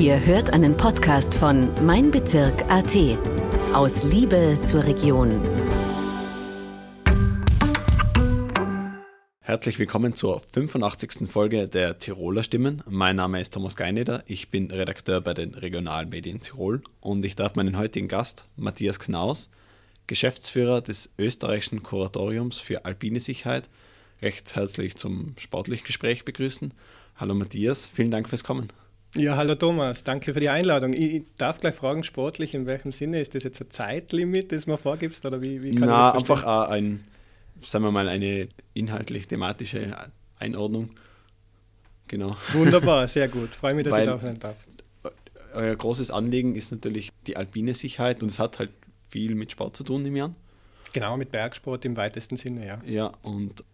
[0.00, 2.94] Ihr hört einen Podcast von Mein Bezirk AT.
[3.72, 5.40] Aus Liebe zur Region.
[9.40, 11.28] Herzlich willkommen zur 85.
[11.28, 12.84] Folge der Tiroler Stimmen.
[12.88, 17.56] Mein Name ist Thomas Geineder, ich bin Redakteur bei den Regionalmedien Tirol und ich darf
[17.56, 19.50] meinen heutigen Gast, Matthias Knaus,
[20.06, 23.68] Geschäftsführer des österreichischen Kuratoriums für alpine Sicherheit,
[24.22, 26.72] recht herzlich zum sportlichen Gespräch begrüßen.
[27.16, 28.68] Hallo Matthias, vielen Dank fürs Kommen.
[29.14, 30.92] Ja, hallo Thomas, danke für die Einladung.
[30.92, 34.76] Ich darf gleich fragen, sportlich, in welchem Sinne ist das jetzt ein Zeitlimit, das man
[34.76, 37.04] vorgibst oder wie, wie kann Na, einfach ein,
[37.62, 39.96] sagen wir mal, eine inhaltlich-thematische
[40.38, 40.90] Einordnung.
[42.06, 42.36] Genau.
[42.52, 43.54] Wunderbar, sehr gut.
[43.54, 44.56] Freue mich, dass Weil ich da sein darf.
[45.54, 48.70] Euer großes Anliegen ist natürlich die alpine Sicherheit und es hat halt
[49.08, 50.34] viel mit Sport zu tun im Jahr.
[50.92, 52.78] Genau, mit Bergsport im weitesten Sinne, ja.
[52.86, 53.64] Ja, und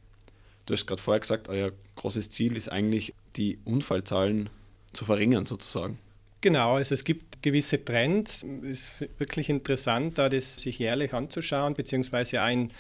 [0.67, 4.49] du hast gerade vorher gesagt, euer großes Ziel ist eigentlich, die Unfallzahlen
[4.95, 5.99] zu verringern sozusagen.
[6.41, 8.45] Genau, also es gibt gewisse Trends.
[8.63, 12.71] Es ist wirklich interessant, da das sich jährlich anzuschauen, beziehungsweise ein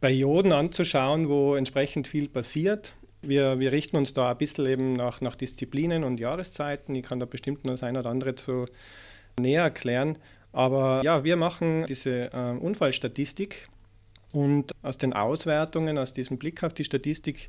[0.00, 2.92] Perioden anzuschauen, wo entsprechend viel passiert.
[3.22, 6.94] Wir, wir richten uns da ein bisschen eben nach, nach Disziplinen und Jahreszeiten.
[6.94, 8.66] Ich kann da bestimmt noch das eine oder andere zu
[9.38, 10.18] näher erklären.
[10.52, 13.68] Aber ja, wir machen diese äh, Unfallstatistik
[14.32, 17.48] und aus den Auswertungen, aus diesem Blick auf die Statistik,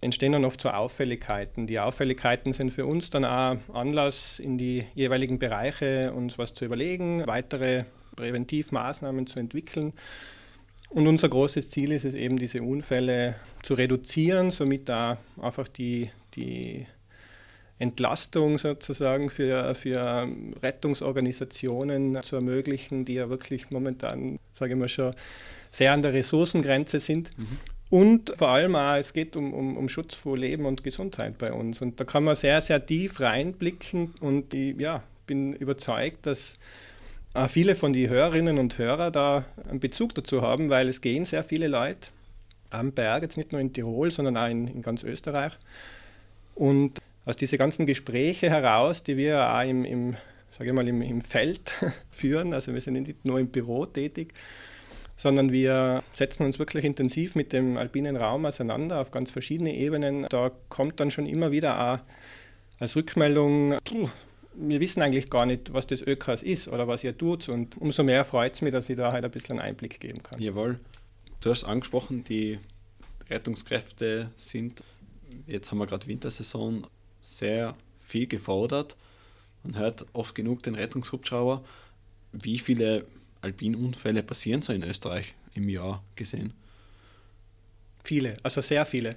[0.00, 1.66] entstehen dann oft so Auffälligkeiten.
[1.66, 6.64] Die Auffälligkeiten sind für uns dann auch Anlass, in die jeweiligen Bereiche uns was zu
[6.64, 7.84] überlegen, weitere
[8.16, 9.92] Präventivmaßnahmen zu entwickeln.
[10.90, 16.10] Und unser großes Ziel ist es eben, diese Unfälle zu reduzieren, somit da einfach die,
[16.34, 16.86] die
[17.78, 20.28] Entlastung sozusagen für, für
[20.62, 25.14] Rettungsorganisationen zu ermöglichen, die ja wirklich momentan, sage ich mal schon,
[25.70, 27.36] sehr an der Ressourcengrenze sind.
[27.36, 27.58] Mhm.
[27.90, 31.52] Und vor allem auch, es geht um, um, um Schutz vor Leben und Gesundheit bei
[31.52, 31.80] uns.
[31.80, 36.58] Und da kann man sehr, sehr tief reinblicken und ich ja, bin überzeugt, dass
[37.34, 41.24] auch viele von den Hörerinnen und Hörern da einen Bezug dazu haben, weil es gehen
[41.24, 42.08] sehr viele Leute
[42.70, 45.58] am Berg, jetzt nicht nur in Tirol, sondern auch in, in ganz Österreich.
[46.54, 50.16] Und aus diesen ganzen Gesprächen heraus, die wir auch im, im
[50.50, 51.72] sage ich mal, im, im Feld
[52.10, 54.34] führen, also wir sind nicht nur im Büro tätig,
[55.18, 60.26] sondern wir setzen uns wirklich intensiv mit dem alpinen Raum auseinander auf ganz verschiedene Ebenen.
[60.30, 61.98] Da kommt dann schon immer wieder auch
[62.78, 63.74] als Rückmeldung,
[64.60, 67.48] wir wissen eigentlich gar nicht, was das ÖKAS ist oder was ihr tut.
[67.48, 70.22] Und umso mehr freut es mich, dass ich da halt ein bisschen einen Einblick geben
[70.22, 70.40] kann.
[70.40, 70.80] Jawohl.
[71.40, 72.58] Du hast angesprochen, die
[73.30, 74.82] Rettungskräfte sind,
[75.46, 76.86] jetzt haben wir gerade Wintersaison,
[77.20, 78.96] sehr viel gefordert.
[79.62, 81.64] Man hört oft genug den Rettungshubschrauber.
[82.32, 83.06] Wie viele
[83.40, 86.52] Alpinunfälle passieren so in Österreich im Jahr gesehen?
[88.02, 89.16] Viele, also sehr viele.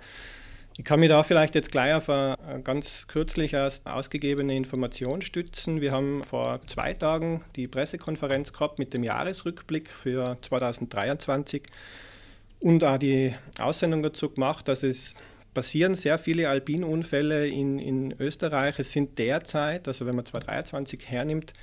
[0.78, 5.81] Ich kann mich da vielleicht jetzt gleich auf eine ganz kürzlich erst ausgegebene Information stützen.
[5.81, 11.64] Wir haben vor zwei Tagen die Pressekonferenz gehabt mit dem Jahresrückblick für 2023
[12.60, 15.14] und auch die Aussendung dazu gemacht, dass es
[15.54, 18.80] passieren sehr viele Alpinunfälle in, in Österreich.
[18.80, 21.54] Es sind derzeit, also wenn man 2023 hernimmt,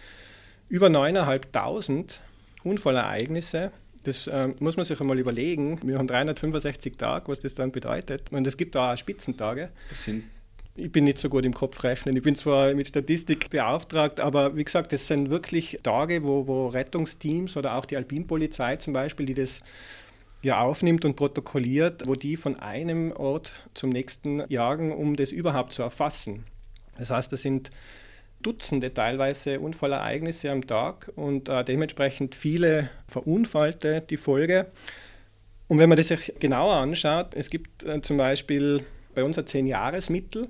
[0.68, 2.18] über 9.500
[2.64, 3.72] Unfallereignisse.
[4.04, 5.80] Das äh, muss man sich einmal überlegen.
[5.82, 8.32] Wir haben 365 Tage, was das dann bedeutet.
[8.32, 9.70] Und es gibt da auch Spitzentage.
[9.90, 10.24] Das sind
[10.78, 12.16] ich bin nicht so gut im Kopf rechnen.
[12.16, 16.68] Ich bin zwar mit Statistik beauftragt, aber wie gesagt, das sind wirklich Tage, wo, wo
[16.68, 19.60] Rettungsteams oder auch die Alpinpolizei zum Beispiel, die das
[20.40, 25.72] ja aufnimmt und protokolliert, wo die von einem Ort zum nächsten jagen, um das überhaupt
[25.72, 26.44] zu erfassen.
[26.96, 27.70] Das heißt, das sind
[28.42, 34.66] Dutzende teilweise Unfallereignisse am Tag und äh, dementsprechend viele Verunfallte die Folge.
[35.66, 38.84] Und wenn man das sich genauer anschaut, es gibt äh, zum Beispiel
[39.14, 40.48] bei uns ein 10-Jahres-Mittel.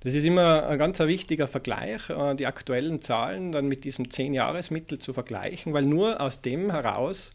[0.00, 4.98] Das ist immer ein ganz wichtiger Vergleich, äh, die aktuellen Zahlen dann mit diesem 10-Jahres-Mittel
[4.98, 7.32] zu vergleichen, weil nur aus dem heraus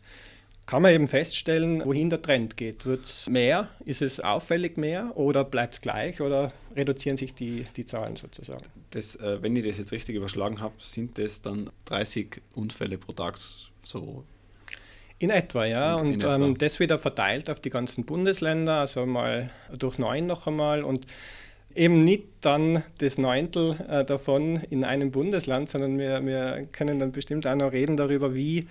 [0.71, 2.85] kann man eben feststellen, wohin der Trend geht.
[2.85, 3.67] Wird es mehr?
[3.83, 8.63] Ist es auffällig mehr oder bleibt es gleich oder reduzieren sich die, die Zahlen sozusagen?
[8.91, 13.11] Das, äh, wenn ich das jetzt richtig überschlagen habe, sind das dann 30 Unfälle pro
[13.11, 13.37] Tag
[13.83, 14.23] so?
[15.19, 15.99] In etwa, ja.
[15.99, 20.25] In, und in ähm, das wieder verteilt auf die ganzen Bundesländer, also mal durch neun
[20.25, 21.05] noch einmal und
[21.75, 27.11] eben nicht dann das Neuntel äh, davon in einem Bundesland, sondern wir, wir können dann
[27.11, 28.69] bestimmt auch noch reden darüber, wie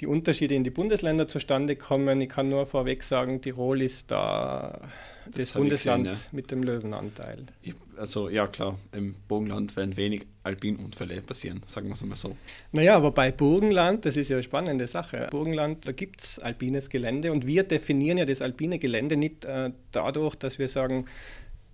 [0.00, 2.20] die Unterschiede in die Bundesländer zustande kommen.
[2.20, 4.80] Ich kann nur vorweg sagen, Tirol ist da
[5.26, 6.28] das, das Bundesland gesehen, ja.
[6.32, 7.46] mit dem Löwenanteil.
[7.62, 12.36] Ich, also ja klar, im Burgenland werden wenig Alpinunfälle passieren, sagen wir es mal so.
[12.72, 15.28] Naja, wobei Burgenland, das ist ja eine spannende Sache.
[15.30, 19.72] Burgenland, da gibt es alpines Gelände und wir definieren ja das alpine Gelände nicht äh,
[19.90, 21.06] dadurch, dass wir sagen,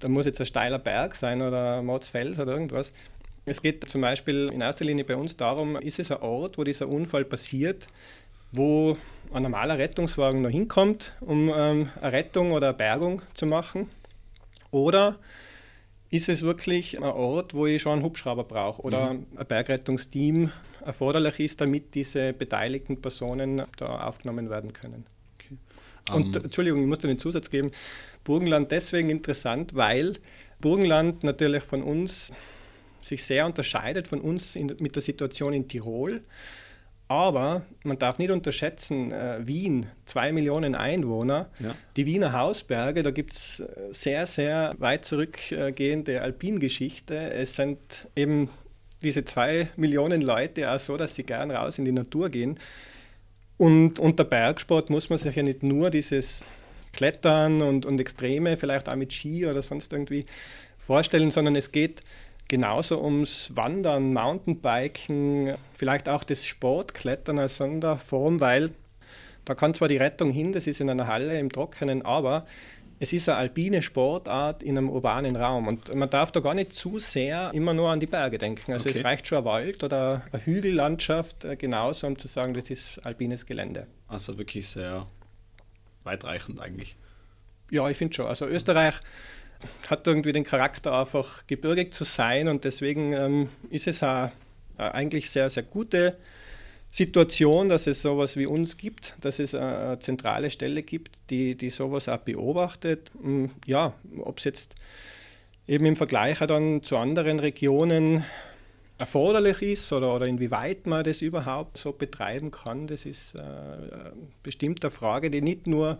[0.00, 2.92] da muss jetzt ein steiler Berg sein oder Motzfels oder irgendwas,
[3.46, 6.64] Es geht zum Beispiel in erster Linie bei uns darum, ist es ein Ort, wo
[6.64, 7.86] dieser Unfall passiert,
[8.52, 8.96] wo
[9.32, 13.90] ein normaler Rettungswagen noch hinkommt, um ähm, eine Rettung oder eine Bergung zu machen?
[14.70, 15.18] Oder
[16.10, 19.26] ist es wirklich ein Ort, wo ich schon einen Hubschrauber brauche oder mhm.
[19.36, 20.50] ein Bergrettungsteam
[20.84, 25.04] erforderlich ist, damit diese beteiligten Personen da aufgenommen werden können?
[25.34, 25.58] Okay.
[26.12, 26.34] Und um.
[26.34, 26.44] Ähm.
[26.44, 27.72] Entschuldigung, ich muss da den Zusatz geben.
[28.22, 30.14] Burgenland deswegen interessant, weil
[30.60, 32.32] Burgenland natürlich von uns
[33.04, 36.22] sich sehr unterscheidet von uns in, mit der Situation in Tirol.
[37.06, 41.74] Aber man darf nicht unterschätzen, äh, Wien, zwei Millionen Einwohner, ja.
[41.96, 47.14] die Wiener Hausberge, da gibt es äh, sehr, sehr weit zurückgehende Alpingeschichte.
[47.14, 48.48] Es sind eben
[49.02, 52.58] diese zwei Millionen Leute auch so, dass sie gern raus in die Natur gehen.
[53.58, 56.42] Und unter Bergsport muss man sich ja nicht nur dieses
[56.92, 60.24] Klettern und, und Extreme, vielleicht auch mit Ski oder sonst irgendwie
[60.78, 62.00] vorstellen, sondern es geht
[62.54, 68.70] genauso ums Wandern, Mountainbiken, vielleicht auch das Sportklettern als Sonderform, weil
[69.44, 72.44] da kann zwar die Rettung hin, das ist in einer Halle im Trockenen, aber
[73.00, 76.72] es ist eine alpine Sportart in einem urbanen Raum und man darf da gar nicht
[76.72, 78.72] zu sehr immer nur an die Berge denken.
[78.72, 78.98] Also okay.
[78.98, 83.04] es reicht schon ein Wald oder eine Hügellandschaft äh, genauso, um zu sagen, das ist
[83.04, 83.88] alpines Gelände.
[84.06, 85.08] Also wirklich sehr
[86.04, 86.94] weitreichend eigentlich.
[87.72, 88.26] Ja, ich finde schon.
[88.26, 89.00] Also Österreich
[89.88, 94.32] hat irgendwie den Charakter einfach gebirgig zu sein und deswegen ähm, ist es eine,
[94.76, 96.16] eine eigentlich sehr, sehr gute
[96.90, 101.70] Situation, dass es sowas wie uns gibt, dass es eine zentrale Stelle gibt, die, die
[101.70, 103.10] sowas auch beobachtet.
[103.20, 104.76] Hm, ja, ob es jetzt
[105.66, 108.24] eben im Vergleich dann zu anderen Regionen
[108.96, 113.40] erforderlich ist oder, oder inwieweit man das überhaupt so betreiben kann, das ist äh,
[114.42, 115.98] bestimmt eine Frage, die nicht nur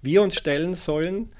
[0.00, 1.30] wir uns stellen sollen,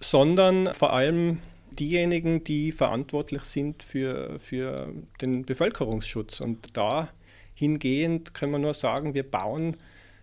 [0.00, 6.40] sondern vor allem diejenigen, die verantwortlich sind für, für den Bevölkerungsschutz.
[6.40, 9.76] Und dahingehend können wir nur sagen, wir bauen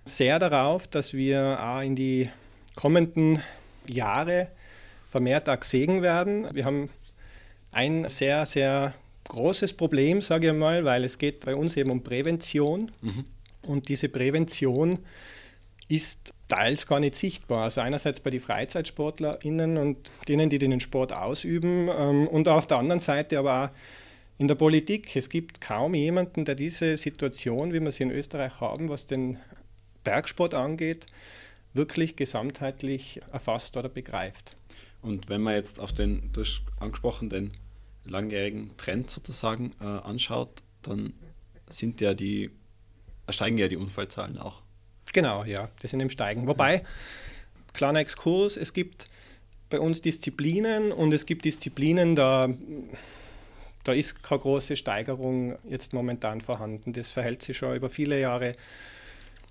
[0.06, 2.30] sehr darauf, dass wir auch in die
[2.76, 3.42] kommenden
[3.88, 4.48] Jahre
[5.10, 6.48] vermehrt auch gesehen werden.
[6.54, 6.90] Wir haben
[7.72, 8.94] ein sehr, sehr
[9.26, 12.92] großes Problem, sage ich mal, weil es geht bei uns eben um Prävention.
[13.02, 13.26] Mhm.
[13.62, 15.00] Und diese Prävention
[15.90, 17.64] ist teils gar nicht sichtbar.
[17.64, 22.78] Also einerseits bei den FreizeitsportlerInnen und denen, die den Sport ausüben ähm, und auf der
[22.78, 23.70] anderen Seite aber auch
[24.38, 25.16] in der Politik.
[25.16, 29.38] Es gibt kaum jemanden, der diese Situation, wie wir sie in Österreich haben, was den
[30.04, 31.06] Bergsport angeht,
[31.74, 34.56] wirklich gesamtheitlich erfasst oder begreift.
[35.02, 37.52] Und wenn man jetzt auf den durch angesprochenen
[38.06, 40.50] langjährigen Trend sozusagen äh, anschaut,
[40.82, 41.14] dann
[41.70, 42.52] sind ja die,
[43.30, 44.62] steigen ja die Unfallzahlen auch.
[45.14, 46.48] Genau, ja, die sind im Steigen.
[46.48, 46.84] Wobei,
[47.74, 49.08] kleiner Exkurs, es gibt
[49.70, 52.50] bei uns Disziplinen und es gibt Disziplinen, da,
[53.84, 56.94] da ist keine große Steigerung jetzt momentan vorhanden.
[56.94, 58.54] Das verhält sich schon über viele Jahre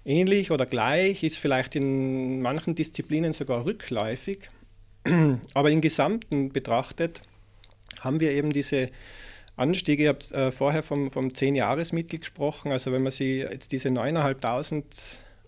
[0.04, 4.48] ähnlich oder gleich, ist vielleicht in manchen Disziplinen sogar rückläufig.
[5.54, 7.22] Aber im Gesamten betrachtet
[8.00, 8.90] haben wir eben diese
[9.56, 10.02] Anstiege.
[10.04, 12.72] Ich habe äh, vorher vom, vom 10-Jahres-Mittel gesprochen.
[12.72, 14.84] Also wenn man sich jetzt diese 9.500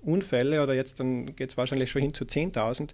[0.02, 2.90] Unfälle oder jetzt dann geht es wahrscheinlich schon hin zu 10.000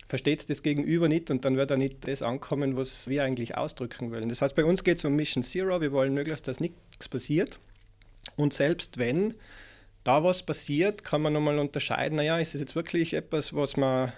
[0.09, 3.59] versteht es das Gegenüber nicht und dann wird da nicht das ankommen, was wir eigentlich
[3.59, 4.30] ausdrücken wollen.
[4.30, 5.80] Das heißt, bei uns geht es um Mission Zero.
[5.82, 7.59] Wir wollen möglichst, dass nichts passiert.
[8.40, 9.35] Und selbst wenn
[10.02, 14.12] da was passiert, kann man nochmal unterscheiden, naja, ist es jetzt wirklich etwas, was man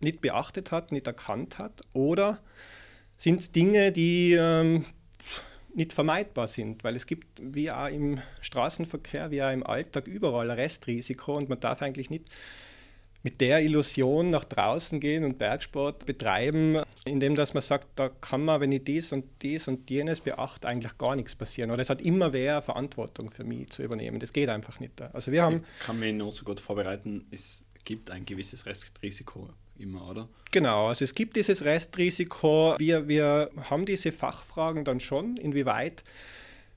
[0.00, 2.40] nicht beachtet hat, nicht erkannt hat, oder
[3.16, 4.86] sind es Dinge, die ähm,
[5.74, 10.50] nicht vermeidbar sind, weil es gibt wie auch im Straßenverkehr, wie auch im Alltag überall
[10.50, 12.24] ein Restrisiko und man darf eigentlich nicht
[13.22, 18.44] mit der Illusion nach draußen gehen und Bergsport betreiben, indem dass man sagt, da kann
[18.44, 21.70] man, wenn ich dies und dies und jenes beachte, eigentlich gar nichts passieren.
[21.70, 24.18] Oder es hat immer wer Verantwortung für mich zu übernehmen.
[24.20, 25.00] Das geht einfach nicht.
[25.12, 25.64] Also wir haben.
[25.78, 30.28] Ich kann mich noch so gut vorbereiten, es gibt ein gewisses Restrisiko immer, oder?
[30.50, 32.74] Genau, also es gibt dieses Restrisiko.
[32.78, 36.04] Wir, wir haben diese Fachfragen dann schon, inwieweit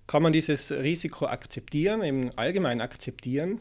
[0.07, 3.59] kann man dieses Risiko akzeptieren, eben allgemein akzeptieren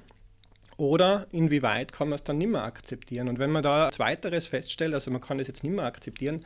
[0.76, 3.29] oder inwieweit kann man es dann nicht mehr akzeptieren?
[3.29, 6.45] Und wenn man da Zweiteres feststellt, also man kann es jetzt nicht mehr akzeptieren,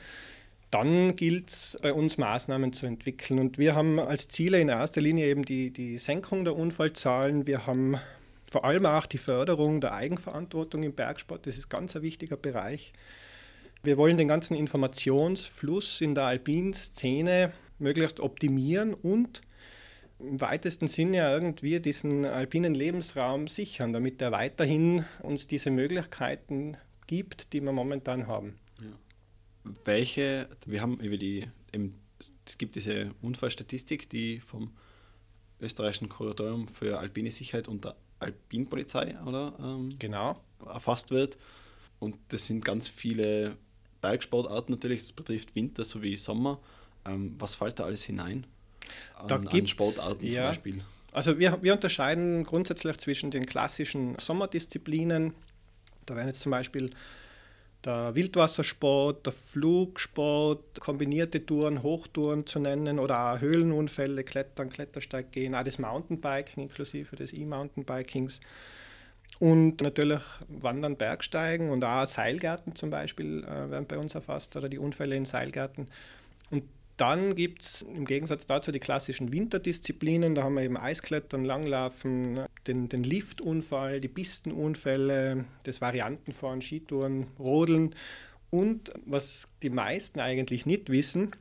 [0.70, 3.38] dann gilt es bei uns Maßnahmen zu entwickeln.
[3.38, 7.46] Und wir haben als Ziele in erster Linie eben die, die Senkung der Unfallzahlen.
[7.46, 7.98] Wir haben
[8.50, 11.46] vor allem auch die Förderung der Eigenverantwortung im Bergsport.
[11.46, 12.92] Das ist ganz ein wichtiger Bereich.
[13.82, 19.42] Wir wollen den ganzen Informationsfluss in der Alpin-Szene möglichst optimieren und
[20.18, 27.52] im weitesten Sinne irgendwie diesen alpinen Lebensraum sichern, damit er weiterhin uns diese Möglichkeiten gibt,
[27.52, 28.58] die wir momentan haben.
[28.80, 29.72] Ja.
[29.84, 31.46] Welche, wir haben über die,
[32.46, 34.72] es gibt diese Unfallstatistik, die vom
[35.60, 40.40] österreichischen Kuratorium für alpine Sicherheit und der Alpinpolizei oder, ähm, genau.
[40.64, 41.36] erfasst wird.
[41.98, 43.56] Und das sind ganz viele
[44.00, 46.60] Bergsportarten natürlich, das betrifft Winter sowie Sommer.
[47.04, 48.46] Ähm, was fällt da alles hinein?
[49.28, 50.84] Da an, an Sportarten ja, zum Beispiel?
[51.12, 55.32] Also wir, wir unterscheiden grundsätzlich zwischen den klassischen Sommerdisziplinen.
[56.04, 56.90] Da wären jetzt zum Beispiel
[57.86, 65.54] der Wildwassersport, der Flugsport, kombinierte Touren, Hochtouren zu nennen oder auch Höhlenunfälle, Klettern, Klettersteig gehen,
[65.54, 68.40] auch das Mountainbiking inklusive des E-Mountainbikings.
[69.38, 74.68] Und natürlich Wandern, Bergsteigen und auch Seilgärten zum Beispiel äh, werden bei uns erfasst oder
[74.68, 75.88] die Unfälle in Seilgärten.
[76.50, 76.64] Und
[76.96, 80.34] dann gibt es im Gegensatz dazu die klassischen Winterdisziplinen.
[80.34, 87.94] Da haben wir eben Eisklettern, Langlaufen, den, den Liftunfall, die Pistenunfälle, das Variantenfahren, Skitouren, Rodeln.
[88.50, 91.32] Und was die meisten eigentlich nicht wissen,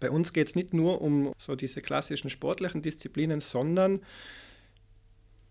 [0.00, 4.00] bei uns geht es nicht nur um so diese klassischen sportlichen Disziplinen, sondern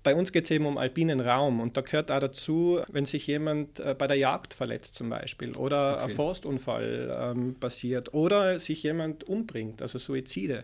[0.03, 3.27] bei uns geht es eben um alpinen Raum und da gehört auch dazu, wenn sich
[3.27, 6.03] jemand äh, bei der Jagd verletzt zum Beispiel oder okay.
[6.03, 10.63] ein Forstunfall ähm, passiert oder sich jemand umbringt, also Suizide.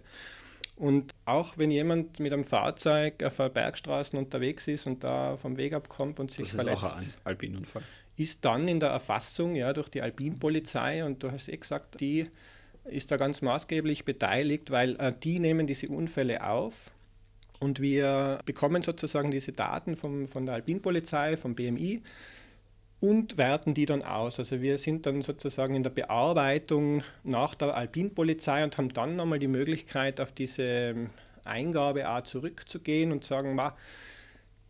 [0.77, 5.55] Und auch wenn jemand mit einem Fahrzeug auf einer Bergstraße unterwegs ist und da vom
[5.57, 7.83] Weg abkommt und sich das verletzt, ist auch ein Alpinunfall.
[8.17, 12.25] Ist dann in der Erfassung ja, durch die Alpinpolizei und du hast eh gesagt, die
[12.85, 16.91] ist da ganz maßgeblich beteiligt, weil äh, die nehmen diese Unfälle auf
[17.59, 22.01] und wir bekommen sozusagen diese Daten vom, von der Alpinpolizei, vom BMI
[22.99, 24.39] und werten die dann aus.
[24.39, 29.39] Also wir sind dann sozusagen in der Bearbeitung nach der Alpinpolizei und haben dann nochmal
[29.39, 31.09] die Möglichkeit, auf diese
[31.43, 33.75] Eingabe auch zurückzugehen und sagen, ma,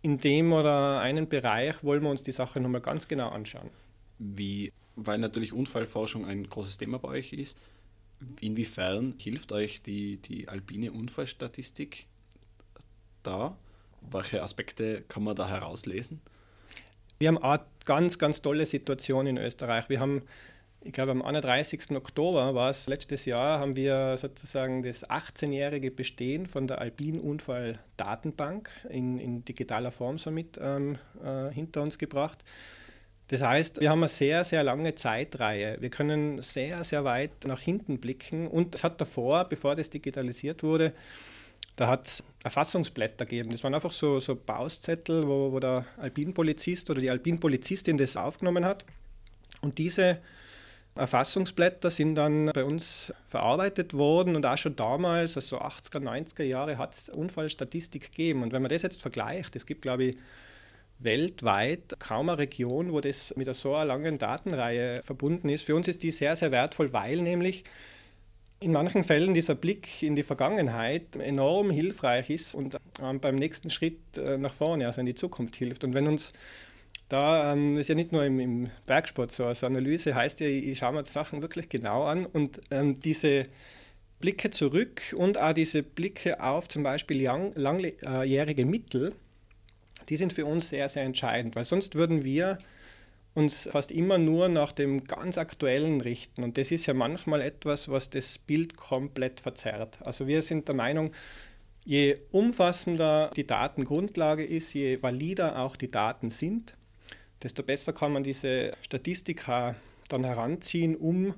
[0.02, 3.70] in dem oder einen Bereich wollen wir uns die Sache nochmal ganz genau anschauen.
[4.20, 7.58] Wie, weil natürlich Unfallforschung ein großes Thema bei euch ist,
[8.40, 12.06] inwiefern hilft euch die, die alpine Unfallstatistik
[13.26, 13.56] da?
[14.12, 16.22] Welche Aspekte kann man da herauslesen?
[17.18, 19.88] Wir haben eine ganz, ganz tolle Situation in Österreich.
[19.90, 20.24] Wir haben,
[20.82, 21.92] ich glaube, am 31.
[21.92, 29.18] Oktober war es letztes Jahr, haben wir sozusagen das 18-jährige Bestehen von der Alpin-Unfall-Datenbank in,
[29.18, 32.44] in, digitaler Form somit ähm, äh, hinter uns gebracht.
[33.30, 35.78] Das heißt, wir haben eine sehr, sehr lange Zeitreihe.
[35.80, 38.48] Wir können sehr, sehr weit nach hinten blicken.
[38.48, 40.94] Und es hat davor, bevor das digitalisiert wurde,
[41.76, 43.52] da hat es Erfassungsblätter gegeben.
[43.52, 48.66] Das waren einfach so, so Bauszettel, wo, wo der Alpinpolizist oder die Alpinpolizistin das aufgenommen
[48.66, 48.86] hat.
[49.62, 50.20] Und diese
[50.96, 56.78] Erfassungsblätter sind dann bei uns verarbeitet worden und auch schon damals, also 80er, 90er Jahre,
[56.78, 58.44] hat es Unfallstatistik gegeben.
[58.44, 60.18] Und wenn man das jetzt vergleicht, es gibt, glaube ich,
[61.00, 65.64] weltweit kaum eine Region, wo das mit so einer langen Datenreihe verbunden ist.
[65.64, 67.66] Für uns ist die sehr, sehr wertvoll, weil nämlich
[68.66, 73.70] in manchen Fällen dieser Blick in die Vergangenheit enorm hilfreich ist und ähm, beim nächsten
[73.70, 75.84] Schritt äh, nach vorne, also in die Zukunft hilft.
[75.84, 76.34] Und wenn uns
[77.08, 80.94] da ähm, ist ja nicht nur im, Bergsport so, also Analyse heißt ja, ich schaue
[80.94, 83.44] mir Sachen wirklich genau an und ähm, diese
[84.20, 89.14] Blicke zurück und auch diese Blicke auf zum Beispiel langjährige Mittel,
[90.10, 92.58] die sind für uns sehr, sehr entscheidend, weil sonst würden wir
[93.36, 96.44] uns fast immer nur nach dem ganz Aktuellen richten.
[96.44, 100.00] Und das ist ja manchmal etwas, was das Bild komplett verzerrt.
[100.02, 101.12] Also wir sind der Meinung,
[101.84, 106.76] je umfassender die Datengrundlage ist, je valider auch die Daten sind,
[107.44, 109.76] desto besser kann man diese Statistika
[110.08, 111.36] dann heranziehen, um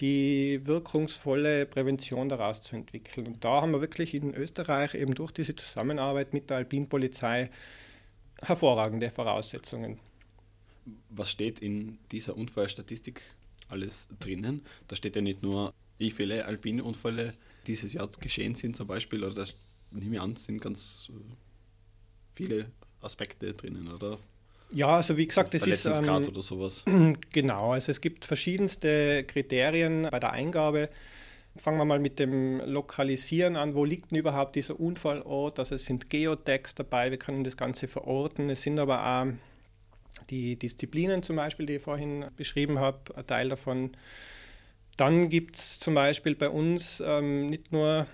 [0.00, 3.28] die wirkungsvolle Prävention daraus zu entwickeln.
[3.28, 7.50] Und da haben wir wirklich in Österreich eben durch diese Zusammenarbeit mit der Alpinpolizei
[8.42, 10.00] hervorragende Voraussetzungen.
[11.08, 13.22] Was steht in dieser Unfallstatistik
[13.68, 14.62] alles drinnen?
[14.88, 17.34] Da steht ja nicht nur, wie viele Alpinunfälle
[17.66, 19.54] dieses Jahr geschehen sind zum Beispiel, oder das
[19.90, 21.34] nehme ich an, sind ganz äh,
[22.34, 22.66] viele
[23.00, 24.18] Aspekte drinnen, oder?
[24.72, 25.84] Ja, also wie gesagt, das ist.
[25.86, 26.84] Ähm, oder sowas.
[27.32, 30.88] Genau, also es gibt verschiedenste Kriterien bei der Eingabe.
[31.56, 33.74] Fangen wir mal mit dem Lokalisieren an.
[33.74, 35.58] Wo liegt denn überhaupt dieser Unfallort?
[35.58, 38.48] Also es sind Geotags dabei, wir können das Ganze verorten.
[38.50, 39.26] Es sind aber auch
[40.30, 43.92] die Disziplinen zum Beispiel, die ich vorhin beschrieben habe, ein Teil davon.
[44.96, 48.06] Dann gibt es zum Beispiel bei uns ähm, nicht nur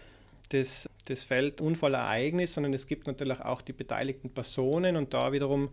[0.50, 5.70] das, das Feld Unfallereignis, sondern es gibt natürlich auch die beteiligten Personen und da wiederum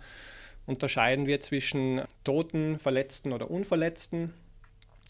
[0.65, 4.33] unterscheiden wir zwischen Toten, Verletzten oder Unverletzten.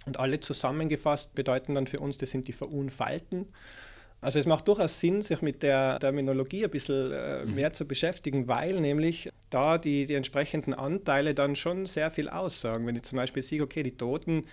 [0.05, 3.47] Und alle zusammengefasst bedeuten dann für uns, das sind die Verunfallten.
[4.23, 7.55] Also es macht durchaus Sinn, sich mit der Terminologie ein bisschen äh, mhm.
[7.55, 12.87] mehr zu beschäftigen, weil nämlich da die, die entsprechenden Anteile dann schon sehr viel aussagen.
[12.87, 14.45] Wenn ich zum Beispiel sehe, okay, die Toten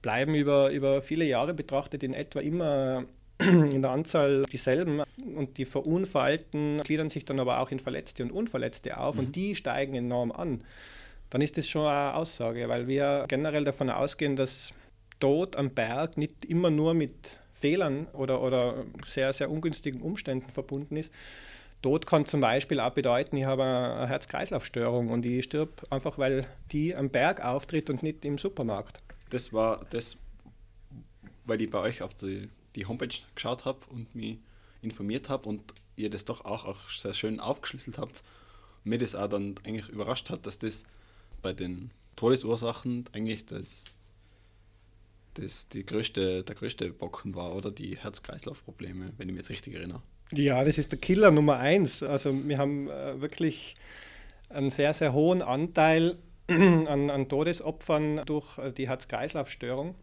[0.00, 3.04] bleiben über, über viele Jahre betrachtet in etwa immer
[3.40, 5.02] in der Anzahl dieselben
[5.36, 9.20] und die Verunfallten gliedern sich dann aber auch in Verletzte und Unverletzte auf mhm.
[9.20, 10.62] und die steigen enorm an.
[11.30, 14.72] Dann ist das schon eine Aussage, weil wir generell davon ausgehen, dass
[15.18, 20.96] Tod am Berg nicht immer nur mit Fehlern oder, oder sehr, sehr ungünstigen Umständen verbunden
[20.96, 21.12] ist.
[21.82, 26.46] Tod kann zum Beispiel auch bedeuten, ich habe eine Herz-Kreislauf-Störung und ich stirb einfach, weil
[26.72, 28.98] die am Berg auftritt und nicht im Supermarkt.
[29.30, 30.18] Das war das,
[31.46, 34.38] weil ich bei euch auf die die Homepage geschaut habe und mich
[34.82, 38.22] informiert habe und ihr das doch auch, auch sehr schön aufgeschlüsselt habt,
[38.84, 40.84] mir das auch dann eigentlich überrascht hat, dass das
[41.42, 43.94] bei den Todesursachen eigentlich das,
[45.34, 49.74] das die größte, der größte Bocken war oder die Herz-Kreislauf-Probleme, wenn ich mich jetzt richtig
[49.74, 50.02] erinnere.
[50.32, 52.02] Ja, das ist der Killer Nummer eins.
[52.02, 53.74] Also wir haben äh, wirklich
[54.48, 59.94] einen sehr, sehr hohen Anteil an, an Todesopfern durch äh, die Herz-Kreislauf-Störung.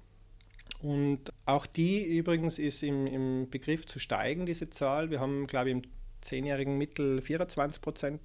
[0.81, 5.09] Und auch die übrigens ist im, im Begriff zu steigen, diese Zahl.
[5.09, 5.81] Wir haben, glaube ich, im
[6.21, 8.21] zehnjährigen Mittel 24 Prozent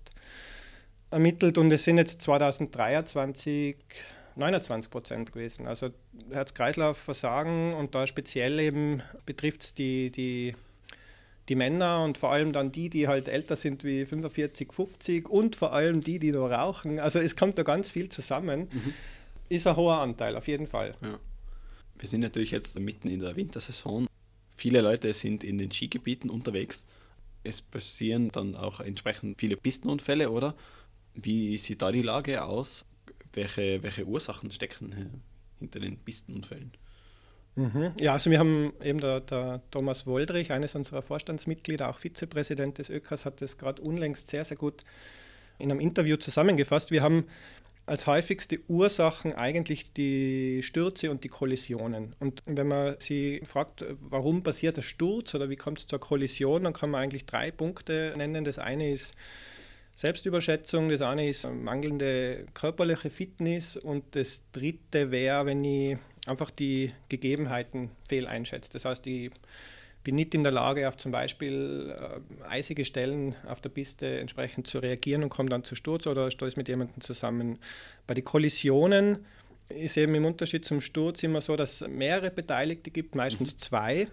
[1.11, 3.77] ermittelt und es sind jetzt 2023
[4.37, 5.67] 29 Prozent gewesen.
[5.67, 5.91] Also
[6.31, 10.55] Herz-Kreislauf-Versagen und da speziell eben betrifft es die, die,
[11.49, 15.57] die Männer und vor allem dann die, die halt älter sind wie 45, 50 und
[15.57, 16.99] vor allem die, die nur rauchen.
[16.99, 18.69] Also es kommt da ganz viel zusammen.
[18.73, 18.95] Mhm.
[19.49, 20.95] Ist ein hoher Anteil, auf jeden Fall.
[21.03, 21.19] Ja.
[21.99, 24.07] Wir sind natürlich jetzt mitten in der Wintersaison.
[24.57, 26.87] Viele Leute sind in den Skigebieten unterwegs.
[27.45, 30.55] Es passieren dann auch entsprechend viele Pistenunfälle, oder?
[31.15, 32.85] Wie sieht da die Lage aus?
[33.33, 35.23] Welche, welche Ursachen stecken
[35.59, 36.73] hinter den Pistenunfällen?
[37.55, 37.93] Mhm.
[38.01, 42.89] Ja, also wir haben eben der, der, Thomas Woldrich, eines unserer Vorstandsmitglieder, auch Vizepräsident des
[42.89, 44.85] ÖKAS, hat das gerade unlängst sehr, sehr gut
[45.59, 46.91] in einem Interview zusammengefasst.
[46.91, 47.27] Wir haben
[47.85, 52.15] als häufigste Ursachen eigentlich die Stürze und die Kollisionen.
[52.21, 56.65] Und wenn man sie fragt, warum passiert der Sturz oder wie kommt es zur Kollision,
[56.65, 58.45] dann kann man eigentlich drei Punkte nennen.
[58.45, 59.15] Das eine ist
[59.95, 66.93] Selbstüberschätzung, das eine ist mangelnde körperliche Fitness und das dritte wäre, wenn ich einfach die
[67.09, 68.71] Gegebenheiten fehleinschätze.
[68.73, 69.31] Das heißt, die
[70.03, 74.67] bin nicht in der Lage, auf zum Beispiel äh, eisige Stellen auf der Piste entsprechend
[74.67, 77.59] zu reagieren und komme dann zu Sturz oder stoße mit jemandem zusammen.
[78.07, 79.25] Bei den Kollisionen
[79.69, 83.59] ist eben im Unterschied zum Sturz immer so, dass es mehrere Beteiligte gibt, meistens mhm.
[83.59, 84.09] zwei,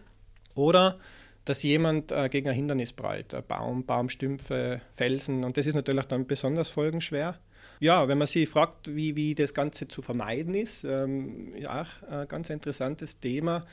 [0.56, 1.00] oder
[1.45, 6.06] dass jemand äh, gegen ein Hindernis prallt, ein Baum, Baumstümpfe, Felsen und das ist natürlich
[6.06, 7.39] dann besonders folgenschwer.
[7.80, 11.88] Ja, wenn man sich fragt, wie, wie das Ganze zu vermeiden ist, ähm, ist auch
[12.10, 13.65] ein ganz interessantes Thema.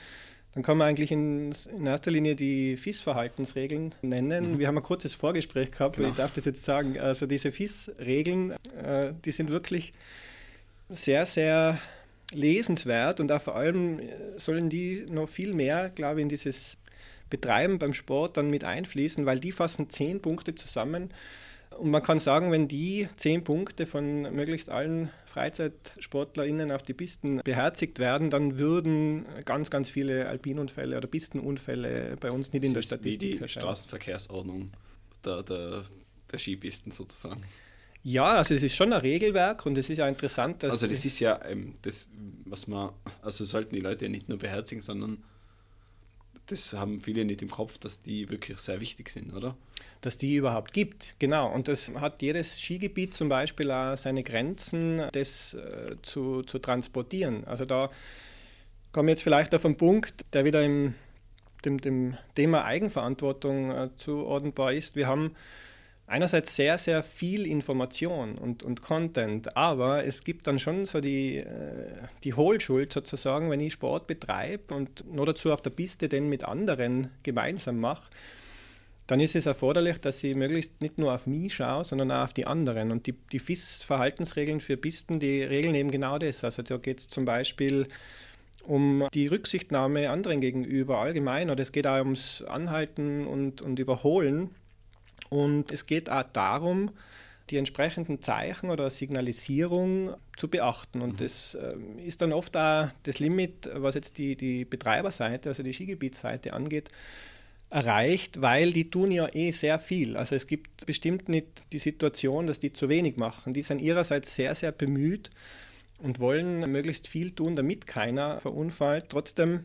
[0.54, 4.52] Dann kann man eigentlich in, in erster Linie die FIS-Verhaltensregeln nennen.
[4.52, 4.58] Mhm.
[4.58, 6.08] Wir haben ein kurzes Vorgespräch gehabt, genau.
[6.08, 6.98] ich darf das jetzt sagen.
[6.98, 8.52] Also diese FIS-Regeln,
[8.82, 9.92] äh, die sind wirklich
[10.88, 11.78] sehr, sehr
[12.32, 14.00] lesenswert und auch vor allem
[14.36, 16.78] sollen die noch viel mehr, glaube ich, in dieses
[17.30, 21.10] Betreiben beim Sport dann mit einfließen, weil die fassen zehn Punkte zusammen,
[21.78, 27.40] Und man kann sagen, wenn die zehn Punkte von möglichst allen FreizeitsportlerInnen auf die Pisten
[27.44, 32.74] beherzigt werden, dann würden ganz, ganz viele Alpinunfälle oder Pistenunfälle bei uns nicht das in
[32.74, 33.64] der Statistik wie die erscheinen.
[33.64, 34.70] Straßenverkehrsordnung
[35.24, 35.84] der, der,
[36.32, 37.42] der Skipisten sozusagen.
[38.02, 40.70] Ja, also es ist schon ein Regelwerk und es ist ja interessant, dass.
[40.72, 42.08] Also das ist ja ähm, das,
[42.44, 45.24] was man, also sollten die Leute ja nicht nur beherzigen, sondern
[46.46, 49.56] das haben viele nicht im Kopf, dass die wirklich sehr wichtig sind, oder?
[50.00, 51.52] Dass die überhaupt gibt, genau.
[51.52, 57.44] Und das hat jedes Skigebiet zum Beispiel auch seine Grenzen, das äh, zu, zu transportieren.
[57.44, 57.90] Also da
[58.92, 60.94] kommen wir jetzt vielleicht auf einen Punkt, der wieder im,
[61.64, 64.96] dem, dem Thema Eigenverantwortung äh, zuordnenbar ist.
[64.96, 65.34] Wir haben
[66.06, 71.38] einerseits sehr, sehr viel Information und, und Content, aber es gibt dann schon so die,
[71.38, 71.44] äh,
[72.22, 76.44] die Hohlschuld sozusagen, wenn ich Sport betreibe und nur dazu auf der Piste den mit
[76.44, 78.10] anderen gemeinsam mache,
[79.08, 82.32] dann ist es erforderlich, dass ich möglichst nicht nur auf mich schaue, sondern auch auf
[82.32, 82.90] die anderen.
[82.90, 86.42] Und die, die FIS-Verhaltensregeln für Pisten, die regeln eben genau das.
[86.42, 87.86] Also da geht es zum Beispiel
[88.64, 94.50] um die Rücksichtnahme anderen gegenüber allgemein oder es geht auch ums Anhalten und, und Überholen
[95.30, 96.90] und es geht auch darum,
[97.50, 101.00] die entsprechenden Zeichen oder Signalisierung zu beachten.
[101.00, 101.16] Und mhm.
[101.24, 105.72] das äh, ist dann oft auch das Limit, was jetzt die, die Betreiberseite, also die
[105.72, 106.90] Skigebietsseite angeht,
[107.70, 110.16] erreicht, weil die tun ja eh sehr viel.
[110.16, 113.54] Also es gibt bestimmt nicht die Situation, dass die zu wenig machen.
[113.54, 115.30] Die sind ihrerseits sehr, sehr bemüht
[115.98, 119.06] und wollen möglichst viel tun, damit keiner verunfallt.
[119.08, 119.64] Trotzdem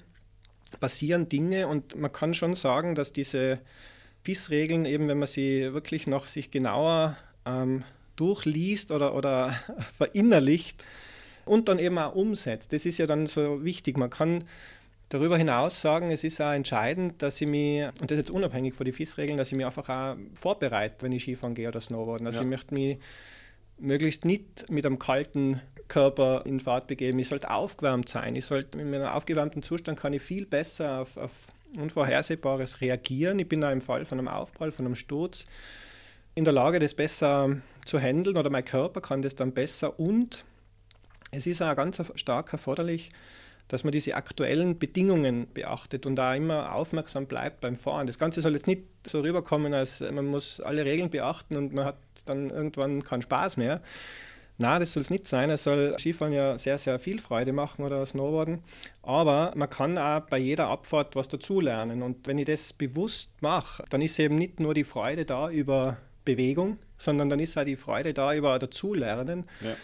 [0.79, 3.59] passieren Dinge und man kann schon sagen, dass diese
[4.23, 7.83] FIS-Regeln, eben wenn man sie wirklich noch sich genauer ähm,
[8.15, 9.55] durchliest oder, oder
[9.97, 10.83] verinnerlicht
[11.45, 12.73] und dann eben auch umsetzt.
[12.73, 13.97] Das ist ja dann so wichtig.
[13.97, 14.43] Man kann
[15.09, 18.73] darüber hinaus sagen, es ist auch entscheidend, dass ich mich, und das ist jetzt unabhängig
[18.73, 22.27] von den FIS-Regeln, dass ich mich einfach auch vorbereite, wenn ich Skifahren gehe oder Snowboarden.
[22.27, 22.43] Also ja.
[22.43, 22.97] ich möchte mich
[23.77, 27.19] möglichst nicht mit einem kalten Körper in Fahrt begeben.
[27.19, 28.35] Ich sollte aufgewärmt sein.
[28.35, 31.31] Ich sollte in einem aufgewärmten Zustand kann ich viel besser auf, auf
[31.77, 33.39] Unvorhersehbares reagieren.
[33.39, 35.45] Ich bin da im Fall von einem Aufprall, von einem Sturz
[36.35, 40.45] in der Lage, das besser zu handeln oder mein Körper kann das dann besser und
[41.31, 43.09] es ist auch ganz stark erforderlich,
[43.67, 48.05] dass man diese aktuellen Bedingungen beachtet und da immer aufmerksam bleibt beim Fahren.
[48.05, 51.85] Das Ganze soll jetzt nicht so rüberkommen, als man muss alle Regeln beachten und man
[51.85, 53.81] hat dann irgendwann keinen Spaß mehr.
[54.57, 55.49] Na, das soll es nicht sein.
[55.49, 58.59] Es soll Skifahren ja sehr, sehr viel Freude machen oder Snowboarden.
[59.01, 62.03] Aber man kann auch bei jeder Abfahrt was dazulernen.
[62.03, 65.97] Und wenn ich das bewusst mache, dann ist eben nicht nur die Freude da über
[66.25, 69.45] Bewegung, sondern dann ist auch die Freude da über Dazulernen.
[69.61, 69.75] Ja.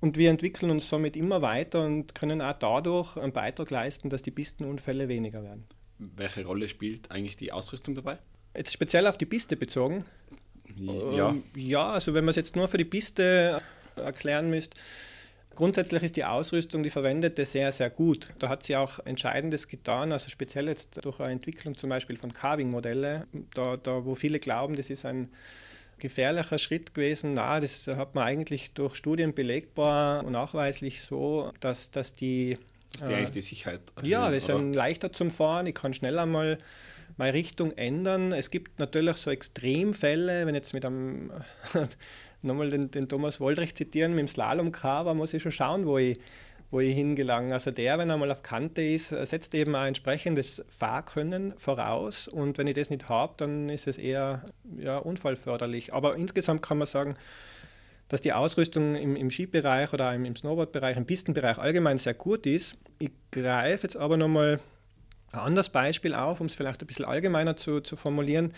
[0.00, 4.20] Und wir entwickeln uns somit immer weiter und können auch dadurch einen Beitrag leisten, dass
[4.20, 5.64] die Pistenunfälle weniger werden.
[5.98, 8.18] Welche Rolle spielt eigentlich die Ausrüstung dabei?
[8.54, 10.04] Jetzt speziell auf die Piste bezogen.
[10.76, 13.62] Ja, ähm, ja also wenn man es jetzt nur für die Piste
[13.96, 14.74] erklären müsst.
[15.54, 18.30] Grundsätzlich ist die Ausrüstung, die verwendete, sehr, sehr gut.
[18.38, 22.32] Da hat sie auch Entscheidendes getan, also speziell jetzt durch eine Entwicklung zum Beispiel von
[22.32, 25.28] Carving-Modelle, da, da wo viele glauben, das ist ein
[25.98, 27.34] gefährlicher Schritt gewesen.
[27.34, 32.56] Na, das hat man eigentlich durch Studien belegbar und nachweislich so, dass, dass die
[32.94, 33.80] dass die äh, eigentlich die Sicherheit.
[34.02, 35.66] Ja, das ist ein leichter zum Fahren.
[35.66, 36.58] Ich kann schneller mal
[37.16, 38.32] meine Richtung ändern.
[38.32, 41.30] Es gibt natürlich so Extremfälle, wenn jetzt mit einem
[42.42, 46.18] nochmal den, den Thomas Woldrich zitieren, mit dem Slalom-Cover muss ich schon schauen, wo ich,
[46.70, 47.52] wo ich hingelange.
[47.52, 52.58] Also der, wenn er mal auf Kante ist, setzt eben ein entsprechendes Fahrkönnen voraus und
[52.58, 54.44] wenn ich das nicht habe, dann ist es eher
[54.78, 55.94] ja, unfallförderlich.
[55.94, 57.16] Aber insgesamt kann man sagen,
[58.08, 62.46] dass die Ausrüstung im, im Skibereich oder im, im Snowboard-Bereich, im Pistenbereich allgemein sehr gut
[62.46, 62.76] ist.
[62.98, 64.60] Ich greife jetzt aber nochmal
[65.32, 68.52] ein anderes Beispiel auf, um es vielleicht ein bisschen allgemeiner zu, zu formulieren,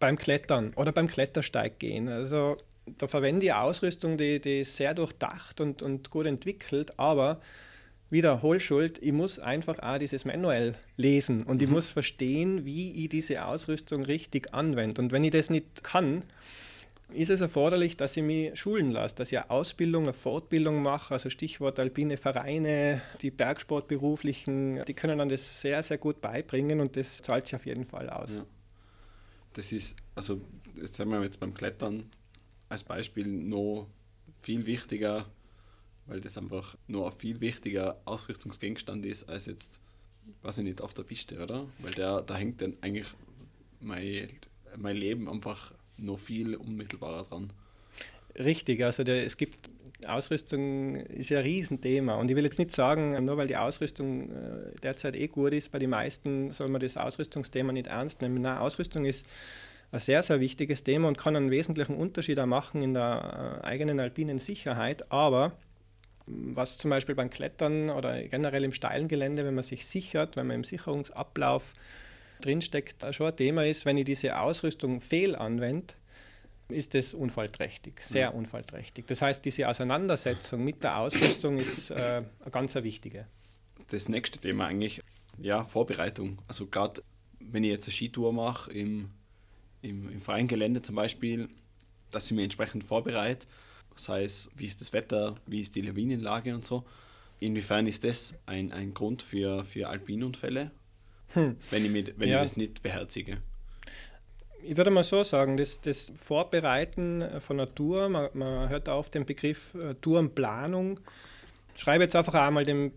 [0.00, 2.08] beim Klettern oder beim Klettersteig gehen.
[2.08, 2.56] Also
[2.98, 7.40] da verwende ich Ausrüstung, die, die ist sehr durchdacht und, und gut entwickelt, aber
[8.10, 11.64] wieder Hohlschuld, ich muss einfach auch dieses Manual lesen und mhm.
[11.64, 15.02] ich muss verstehen, wie ich diese Ausrüstung richtig anwende.
[15.02, 16.22] Und wenn ich das nicht kann,
[17.12, 21.14] ist es erforderlich, dass ich mich schulen lasse, dass ich eine Ausbildung, eine Fortbildung mache,
[21.14, 26.96] also Stichwort alpine Vereine, die Bergsportberuflichen, die können dann das sehr, sehr gut beibringen und
[26.96, 28.36] das zahlt sich auf jeden Fall aus.
[28.36, 28.46] Ja.
[29.54, 30.40] Das ist, also,
[30.76, 32.04] jetzt sagen wir jetzt beim Klettern,
[32.68, 33.88] als Beispiel noch
[34.40, 35.26] viel wichtiger,
[36.06, 39.80] weil das einfach noch ein viel wichtiger Ausrüstungsgegenstand ist als jetzt,
[40.42, 41.66] weiß ich nicht, auf der Piste, oder?
[41.80, 43.08] Weil der, da hängt dann eigentlich
[43.80, 44.28] mein,
[44.76, 47.52] mein Leben einfach noch viel unmittelbarer dran.
[48.38, 49.70] Richtig, also der, es gibt
[50.06, 54.30] Ausrüstung ist ja ein Riesenthema und ich will jetzt nicht sagen, nur weil die Ausrüstung
[54.30, 58.42] äh, derzeit eh gut ist, bei den meisten soll man das Ausrüstungsthema nicht ernst nehmen.
[58.42, 59.26] Nein, Ausrüstung ist
[59.90, 63.66] ein sehr, sehr wichtiges Thema und kann einen wesentlichen Unterschied auch machen in der äh,
[63.66, 65.10] eigenen alpinen Sicherheit.
[65.10, 65.52] Aber
[66.26, 70.46] was zum Beispiel beim Klettern oder generell im steilen Gelände, wenn man sich sichert, wenn
[70.46, 71.72] man im Sicherungsablauf
[72.42, 75.94] drinsteckt, schon ein Thema ist, wenn ich diese Ausrüstung fehl anwende,
[76.68, 79.06] ist das unfallträchtig, sehr unfallträchtig.
[79.06, 83.26] Das heißt, diese Auseinandersetzung mit der Ausrüstung ist äh, eine ganz wichtige.
[83.90, 85.02] Das nächste Thema eigentlich,
[85.38, 86.38] ja, Vorbereitung.
[86.46, 87.02] Also gerade
[87.40, 89.10] wenn ich jetzt eine Skitour mache, im,
[89.82, 91.48] im, im freien Gelände zum Beispiel,
[92.10, 93.46] dass ich mich entsprechend vorbereite,
[93.94, 96.84] sei es, wie ist das Wetter, wie ist die Lawinenlage und so.
[97.40, 100.70] Inwiefern ist das ein, ein Grund für, für Alpinunfälle,
[101.34, 101.56] hm.
[101.70, 102.36] wenn, ich, mit, wenn ja.
[102.36, 103.38] ich das nicht beherzige?
[104.62, 109.08] Ich würde mal so sagen, das, das Vorbereiten von einer Tour, man, man hört auf
[109.08, 110.98] den Begriff äh, Tourenplanung.
[111.76, 112.92] Schreibe jetzt einfach einmal dem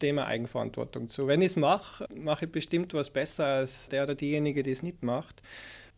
[0.00, 1.28] Thema Eigenverantwortung zu.
[1.28, 4.82] Wenn ich es mache, mache ich bestimmt was besser als der oder diejenige, die es
[4.82, 5.40] nicht macht.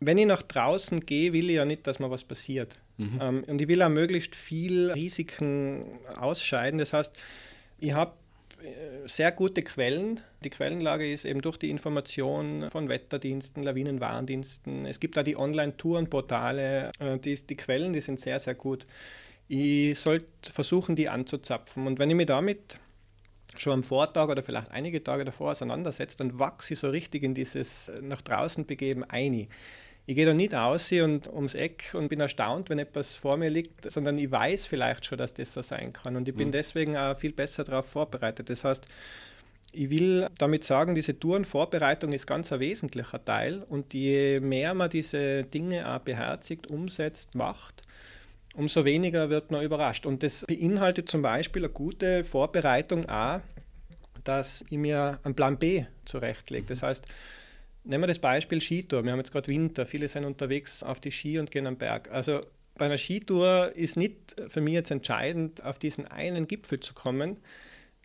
[0.01, 2.79] Wenn ich nach draußen gehe, will ich ja nicht, dass mir was passiert.
[2.97, 3.19] Mhm.
[3.21, 6.79] Ähm, und ich will auch möglichst viel Risiken ausscheiden.
[6.79, 7.15] Das heißt,
[7.79, 8.13] ich habe
[8.63, 10.21] äh, sehr gute Quellen.
[10.45, 14.87] Die Quellenlage ist eben durch die Information von Wetterdiensten, Lawinenwarndiensten.
[14.87, 16.93] Es gibt da die Online-Tourenportale.
[16.99, 18.87] Äh, die, die Quellen, die sind sehr, sehr gut.
[19.49, 21.87] Ich sollte versuchen, die anzuzapfen.
[21.87, 22.79] Und wenn ich mich damit
[23.57, 27.35] schon am Vortag oder vielleicht einige Tage davor auseinandersetze, dann wachse ich so richtig in
[27.35, 29.49] dieses äh, nach draußen begeben ein.
[30.11, 33.49] Ich gehe da nicht aus und ums Eck und bin erstaunt, wenn etwas vor mir
[33.49, 36.17] liegt, sondern ich weiß vielleicht schon, dass das so sein kann.
[36.17, 36.53] Und ich bin mhm.
[36.53, 38.51] deswegen auch viel besser darauf vorbereitet.
[38.51, 38.85] Das heißt,
[39.71, 43.65] ich will damit sagen, diese Tourenvorbereitung ist ganz ein wesentlicher Teil.
[43.69, 47.85] Und je mehr man diese Dinge auch beherzigt, umsetzt, macht,
[48.57, 50.07] umso weniger wird man überrascht.
[50.07, 53.43] Und das beinhaltet zum Beispiel eine gute Vorbereitung auch,
[54.25, 56.67] dass ich mir einen Plan B zurechtlege.
[56.67, 57.07] Das heißt,
[57.85, 59.05] Nehmen wir das Beispiel Skitour.
[59.05, 62.11] Wir haben jetzt gerade Winter, viele sind unterwegs auf die Ski und gehen am Berg.
[62.11, 62.41] Also
[62.77, 67.39] bei einer Skitour ist nicht für mich jetzt entscheidend, auf diesen einen Gipfel zu kommen,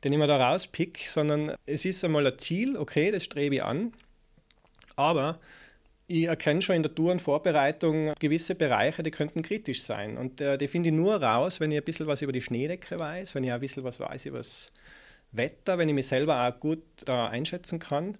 [0.04, 3.64] den ich mir da rauspick, sondern es ist einmal ein Ziel, okay, das strebe ich
[3.64, 3.94] an,
[4.96, 5.40] aber
[6.08, 10.18] ich erkenne schon in der Tourenvorbereitung gewisse Bereiche, die könnten kritisch sein.
[10.18, 13.00] Und äh, die finde ich nur raus, wenn ich ein bisschen was über die Schneedecke
[13.00, 14.72] weiß, wenn ich ein bisschen was weiß über das
[15.32, 18.18] Wetter, wenn ich mich selber auch gut da einschätzen kann.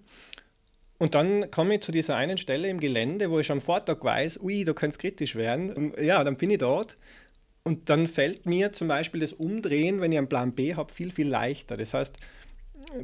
[0.98, 4.40] Und dann komme ich zu dieser einen Stelle im Gelände, wo ich am Vortag weiß,
[4.40, 5.92] ui, da könnte es kritisch werden.
[6.00, 6.96] Ja, dann bin ich dort.
[7.64, 11.10] Und dann fällt mir zum Beispiel das Umdrehen, wenn ich einen Plan B habe, viel,
[11.10, 11.76] viel leichter.
[11.76, 12.16] Das heißt,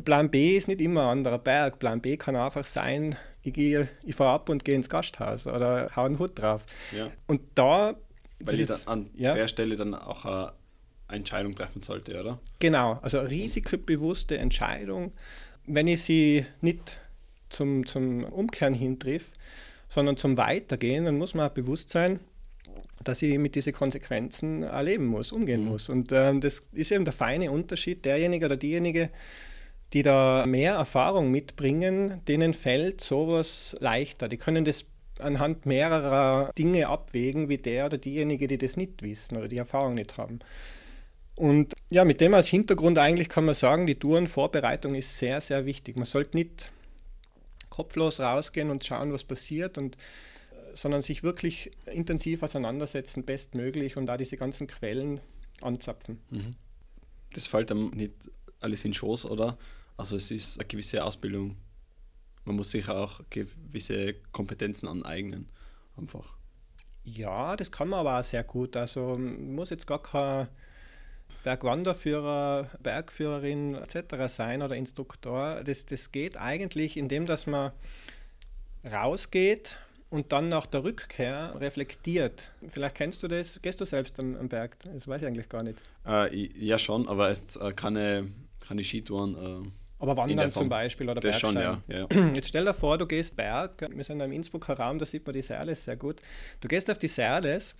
[0.05, 1.79] Plan B ist nicht immer ein anderer Berg.
[1.79, 5.91] Plan B kann einfach sein, ich, gehe, ich fahre ab und gehe ins Gasthaus oder
[5.97, 6.65] hau einen Hut drauf.
[6.97, 7.11] Ja.
[7.27, 7.97] Und da.
[8.39, 9.35] Weil ich an ja.
[9.35, 10.53] der Stelle dann auch eine
[11.09, 12.39] Entscheidung treffen sollte, oder?
[12.59, 15.13] Genau, also eine risikobewusste Entscheidung.
[15.67, 17.01] Wenn ich sie nicht
[17.53, 19.33] zum, zum Umkehren hintriff,
[19.89, 22.21] sondern zum Weitergehen, dann muss man auch bewusst sein,
[23.05, 25.69] dass ich mit diesen Konsequenzen erleben muss, umgehen mhm.
[25.69, 25.89] muss.
[25.89, 28.05] Und äh, das ist eben der feine Unterschied.
[28.05, 29.11] Derjenige oder diejenige,
[29.93, 34.29] die da mehr Erfahrung mitbringen, denen fällt sowas leichter.
[34.29, 34.87] Die können das
[35.21, 39.95] anhand mehrerer Dinge abwägen, wie der oder diejenige, die das nicht wissen oder die Erfahrung
[39.95, 40.41] nicht haben.
[41.35, 45.67] Und ja, mit dem als Hintergrund eigentlich kann man sagen, die Tourenvorbereitung ist sehr, sehr
[45.67, 45.97] wichtig.
[45.97, 46.71] Man sollte nicht
[47.73, 54.05] kopflos rausgehen und schauen, was passiert und äh, sondern sich wirklich intensiv auseinandersetzen, bestmöglich und
[54.07, 55.21] da diese ganzen Quellen
[55.63, 56.21] anzapfen.
[56.29, 56.55] Mhm.
[57.33, 58.13] Das fällt einem nicht
[58.61, 59.57] alles in Schoß, oder?
[59.97, 61.57] Also es ist eine gewisse Ausbildung.
[62.45, 65.49] Man muss sich auch gewisse Kompetenzen aneignen,
[65.97, 66.37] einfach.
[67.05, 68.77] Ja, das kann man aber auch sehr gut.
[68.77, 70.49] Also muss jetzt gar kein
[71.45, 74.33] Bergwanderführer, Bergführerin etc.
[74.33, 75.63] sein oder Instruktor.
[75.65, 77.73] Das, das geht eigentlich, indem dass man
[78.91, 79.77] rausgeht
[80.11, 82.51] und dann nach der Rückkehr reflektiert.
[82.69, 84.77] Vielleicht kennst du das, gehst du selbst am, am Berg?
[84.85, 85.79] Das weiß ich eigentlich gar nicht.
[86.07, 88.29] Äh, ja, schon, aber jetzt äh, keine,
[88.61, 89.65] keine Skitouren.
[89.65, 91.83] Äh, aber Wandern zum Beispiel oder das Bergsteigen.
[91.87, 92.33] Schon, ja, ja.
[92.35, 95.33] Jetzt stell dir vor, du gehst Berg, wir sind im Innsbrucker Raum, da sieht man
[95.33, 96.21] die Serles sehr gut.
[96.61, 97.77] Du gehst auf die Serles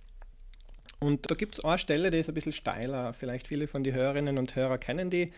[0.99, 3.13] und da gibt es eine Stelle, die ist ein bisschen steiler.
[3.13, 5.31] Vielleicht viele von den Hörerinnen und Hörer kennen die.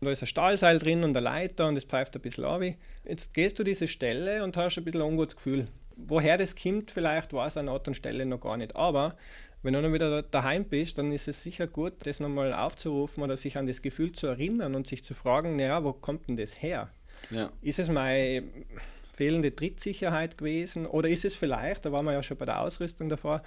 [0.00, 2.62] Da ist ein Stahlseil drin und eine Leiter und es pfeift ein bisschen ab.
[3.04, 5.66] Jetzt gehst du diese Stelle und hast ein bisschen ein ungutes Gefühl.
[5.96, 8.74] Woher das kommt, vielleicht weiß an Ort und Stelle noch gar nicht.
[8.74, 9.14] Aber
[9.62, 13.36] wenn du dann wieder daheim bist, dann ist es sicher gut, das nochmal aufzurufen oder
[13.36, 16.60] sich an das Gefühl zu erinnern und sich zu fragen, naja, wo kommt denn das
[16.60, 16.88] her?
[17.30, 17.52] Ja.
[17.60, 18.42] Ist es meine
[19.14, 23.08] fehlende Trittsicherheit gewesen oder ist es vielleicht, da waren wir ja schon bei der Ausrüstung
[23.08, 23.42] davor,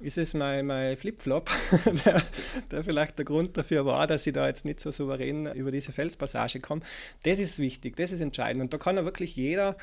[0.00, 1.50] ist es mein, mein Flipflop,
[2.04, 2.22] der,
[2.70, 5.92] der, vielleicht der Grund dafür war, dass ich da jetzt nicht so souverän über diese
[5.92, 6.82] Felspassage komme.
[7.22, 8.62] Das ist wichtig, das ist entscheidend.
[8.62, 9.76] Und da kann ja wirklich jeder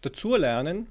[0.00, 0.86] dazulernen.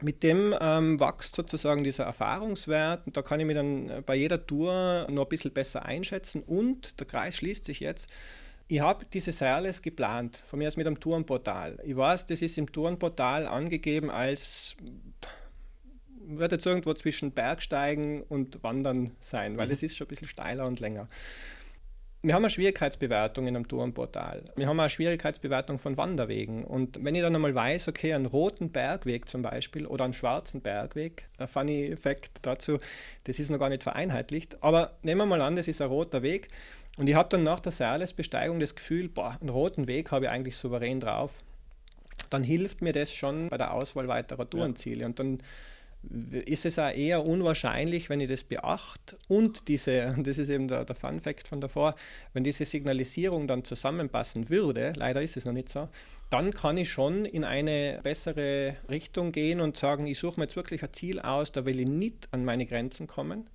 [0.00, 4.46] mit dem ähm, wächst sozusagen dieser Erfahrungswert und da kann ich mich dann bei jeder
[4.46, 8.08] Tour noch ein bisschen besser einschätzen und der Kreis schließt sich jetzt.
[8.70, 11.78] Ich habe diese Serles geplant, von mir aus mit einem Tourenportal.
[11.84, 14.76] Ich weiß, das ist im Tourenportal angegeben als,
[16.28, 19.86] wird jetzt irgendwo zwischen Bergsteigen und Wandern sein, weil es mhm.
[19.86, 21.08] ist schon ein bisschen steiler und länger.
[22.20, 24.42] Wir haben eine Schwierigkeitsbewertung in einem Tourenportal.
[24.56, 26.64] Wir haben eine Schwierigkeitsbewertung von Wanderwegen.
[26.64, 30.60] Und wenn ich dann einmal weiß, okay, einen roten Bergweg zum Beispiel oder einen schwarzen
[30.60, 32.78] Bergweg, ein funny Fact dazu,
[33.22, 34.60] das ist noch gar nicht vereinheitlicht.
[34.64, 36.48] Aber nehmen wir mal an, das ist ein roter Weg.
[36.96, 40.30] Und ich habe dann nach der Serles-Besteigung das Gefühl, boah, einen roten Weg habe ich
[40.32, 41.30] eigentlich souverän drauf.
[42.30, 45.02] Dann hilft mir das schon bei der Auswahl weiterer Tourenziele.
[45.02, 45.06] Ja.
[45.06, 45.38] Und dann
[46.02, 50.84] ist es auch eher unwahrscheinlich, wenn ich das beachte und diese, das ist eben der,
[50.84, 51.94] der Fun Fact von davor,
[52.32, 55.88] wenn diese Signalisierung dann zusammenpassen würde, leider ist es noch nicht so,
[56.30, 60.56] dann kann ich schon in eine bessere Richtung gehen und sagen, ich suche mir jetzt
[60.56, 63.48] wirklich ein Ziel aus, da will ich nicht an meine Grenzen kommen.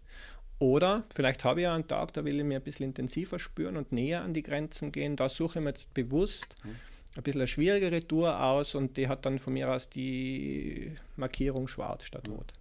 [0.59, 3.75] Oder vielleicht habe ich ja einen Tag, da will ich mir ein bisschen intensiver spüren
[3.75, 5.15] und näher an die Grenzen gehen.
[5.15, 6.75] Da suche ich mir jetzt bewusst mhm
[7.15, 11.67] ein bisschen eine schwierigere Tour aus und die hat dann von mir aus die Markierung
[11.67, 12.53] schwarz statt rot.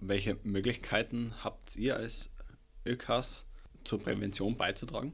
[0.00, 2.30] Welche Möglichkeiten habt ihr als
[2.86, 3.46] ÖKAS
[3.84, 5.12] zur Prävention beizutragen?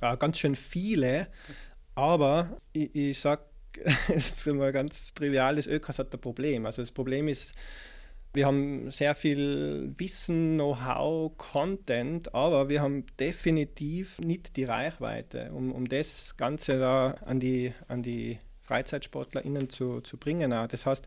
[0.00, 1.28] Ja, ganz schön viele,
[1.94, 3.42] aber ich, ich sage
[4.08, 6.66] jetzt mal ganz triviales, ÖKAS hat ein Problem.
[6.66, 7.54] Also das Problem ist,
[8.34, 15.72] wir haben sehr viel Wissen, Know-how, Content, aber wir haben definitiv nicht die Reichweite, um,
[15.72, 20.50] um das Ganze da an die, an die FreizeitsportlerInnen zu, zu bringen.
[20.50, 21.06] Das heißt,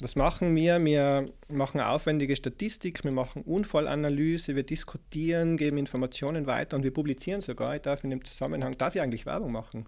[0.00, 0.82] was machen wir?
[0.84, 7.40] Wir machen aufwendige Statistik, wir machen Unfallanalyse, wir diskutieren, geben Informationen weiter und wir publizieren
[7.40, 7.74] sogar.
[7.74, 9.86] Ich darf in dem Zusammenhang, darf ich eigentlich Werbung machen?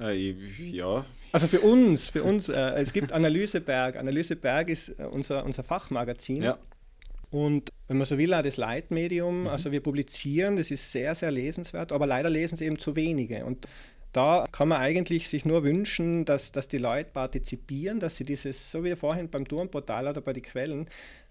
[0.00, 0.34] Äh,
[0.70, 1.04] ja.
[1.32, 3.96] Also für uns, für uns, äh, es gibt Analyseberg.
[3.96, 6.42] Analyseberg ist äh, unser, unser Fachmagazin.
[6.42, 6.58] Ja.
[7.30, 9.46] Und wenn man so will, auch das Leitmedium, mhm.
[9.48, 13.44] also wir publizieren, das ist sehr, sehr lesenswert, aber leider lesen es eben zu wenige.
[13.44, 13.66] Und
[14.12, 18.70] da kann man eigentlich sich nur wünschen, dass, dass die Leute partizipieren, dass sie dieses,
[18.72, 20.88] so wie vorhin beim Turmportal oder bei den Quellen,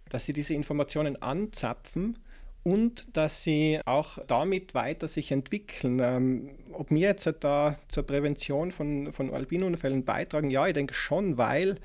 [0.09, 2.17] dass sie diese Informationen anzapfen
[2.67, 6.01] und dass sie auch damit weiter sich entwickeln.
[6.03, 11.37] Ähm, ob wir jetzt da zur Prävention von, von Albinunfällen beitragen, ja, ich denke schon,
[11.37, 11.77] weil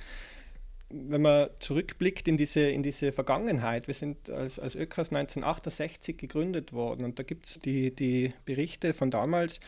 [0.90, 6.72] wenn man zurückblickt in diese, in diese Vergangenheit, wir sind als, als ÖKAS 1968 gegründet
[6.72, 9.60] worden und da gibt es die, die Berichte von damals,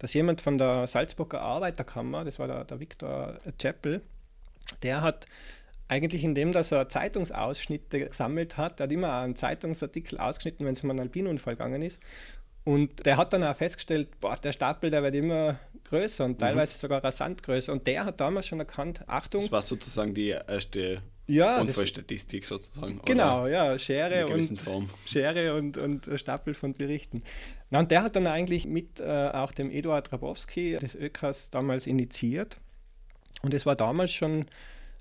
[0.00, 4.02] dass jemand von der Salzburger Arbeiterkammer, das war der, der Viktor Zeppel,
[4.82, 5.26] der hat
[5.88, 8.80] eigentlich indem dass er Zeitungsausschnitte gesammelt hat.
[8.80, 12.00] Er hat immer einen Zeitungsartikel ausgeschnitten, wenn es um einen Alpinunfall gegangen ist.
[12.64, 16.38] Und der hat dann auch festgestellt, boah, der Stapel, der wird immer größer und mhm.
[16.38, 16.80] teilweise mhm.
[16.80, 17.72] sogar rasant größer.
[17.72, 19.40] Und der hat damals schon erkannt, Achtung.
[19.40, 23.00] Das war sozusagen die erste ja, Unfallstatistik sozusagen.
[23.04, 24.90] Genau, ja, Schere und Form.
[25.06, 27.22] Schere und, und Stapel von Berichten.
[27.70, 31.86] Na, und der hat dann eigentlich mit äh, auch dem Eduard Rabowski des ÖKAS damals
[31.86, 32.58] initiiert.
[33.42, 34.46] Und es war damals schon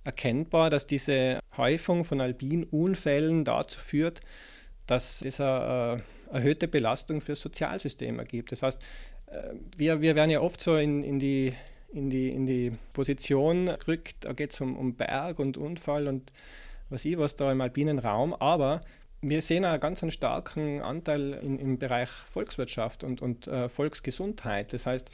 [0.08, 4.22] erkennbar, dass diese Häufung von Albinunfällen dazu führt,
[4.88, 8.54] dass es eine äh, erhöhte Belastung für das Sozialsystem ergibt.
[8.54, 8.82] Das heißt,
[9.28, 11.54] äh, wir, wir werden ja oft so in, in, die,
[11.92, 16.32] in, die, in die Position gerückt, da geht es um, um Berg und Unfall und
[16.90, 18.80] was ich was da im alpinen Raum, aber
[19.22, 24.72] wir sehen einen ganz einen starken Anteil in, im Bereich Volkswirtschaft und, und äh, Volksgesundheit.
[24.72, 25.10] Das heißt,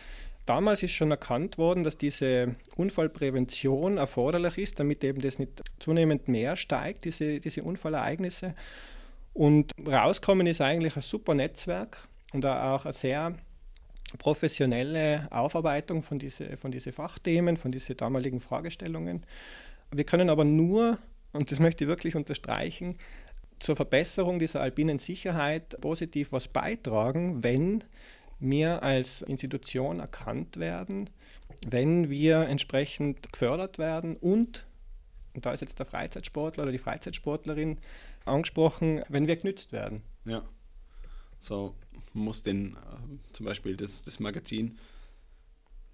[0.46, 6.28] Damals ist schon erkannt worden, dass diese Unfallprävention erforderlich ist, damit eben das nicht zunehmend
[6.28, 8.54] mehr steigt, diese, diese Unfallereignisse.
[9.34, 11.98] Und rauskommen ist eigentlich ein super Netzwerk
[12.34, 13.36] und auch eine sehr
[14.18, 19.26] professionelle Aufarbeitung von diesen von diese Fachthemen, von diesen damaligen Fragestellungen.
[19.92, 20.98] Wir können aber nur,
[21.32, 22.98] und das möchte ich wirklich unterstreichen,
[23.60, 27.84] zur Verbesserung dieser alpinen Sicherheit positiv was beitragen, wenn
[28.50, 31.10] wir als Institution erkannt werden,
[31.68, 34.66] wenn wir entsprechend gefördert werden und,
[35.34, 37.78] und da ist jetzt der Freizeitsportler oder die Freizeitsportlerin
[38.26, 40.02] angesprochen, wenn wir genützt werden.
[40.26, 40.44] Ja.
[41.40, 41.76] So
[42.14, 44.78] muss den äh, zum Beispiel das, das Magazin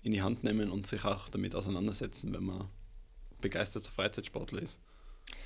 [0.01, 2.69] in die Hand nehmen und sich auch damit auseinandersetzen, wenn man
[3.41, 4.79] begeisterter Freizeitsportler ist.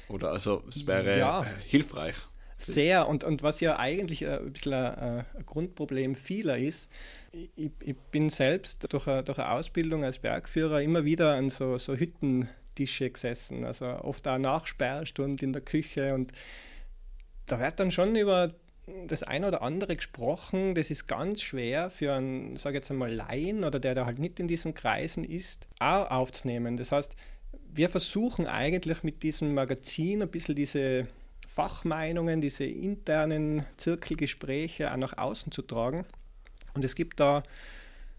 [0.10, 1.45] Oder also es wäre ja.
[1.66, 2.16] hilfreich.
[2.66, 3.07] Sehr.
[3.07, 6.89] Und, und was ja eigentlich ein bisschen ein, ein Grundproblem vieler ist,
[7.32, 11.78] ich, ich, bin selbst durch eine, durch eine Ausbildung als Bergführer immer wieder an so,
[11.78, 16.32] so Hüttentische gesessen, also oft auch nach Sperrstunde in der Küche und
[17.45, 18.53] da wird dann schon über
[19.07, 23.64] das eine oder andere gesprochen, das ist ganz schwer für einen, sage jetzt einmal, Laien
[23.64, 26.76] oder der, der halt nicht in diesen Kreisen ist, auch aufzunehmen.
[26.76, 27.16] Das heißt,
[27.72, 31.07] wir versuchen eigentlich mit diesem Magazin ein bisschen diese
[31.54, 36.06] Fachmeinungen, diese internen Zirkelgespräche auch nach außen zu tragen.
[36.74, 37.43] Und es gibt da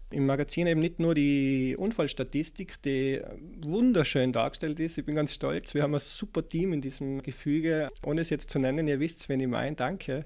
[0.09, 3.21] im Magazin eben nicht nur die Unfallstatistik, die
[3.61, 4.97] wunderschön dargestellt ist.
[4.97, 5.73] Ich bin ganz stolz.
[5.73, 7.91] Wir haben ein super Team in diesem Gefüge.
[8.05, 10.23] Ohne es jetzt zu nennen, ihr wisst, wenn ich meine, danke.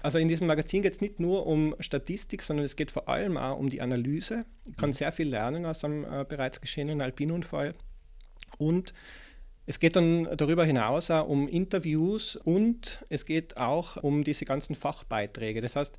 [0.00, 3.36] Also in diesem Magazin geht es nicht nur um Statistik, sondern es geht vor allem
[3.36, 4.40] auch um die Analyse.
[4.66, 7.74] Ich kann sehr viel lernen aus einem äh, bereits geschehenen Alpinunfall.
[8.56, 8.94] Und
[9.68, 14.74] es geht dann darüber hinaus auch um Interviews und es geht auch um diese ganzen
[14.74, 15.60] Fachbeiträge.
[15.60, 15.94] Das heißt,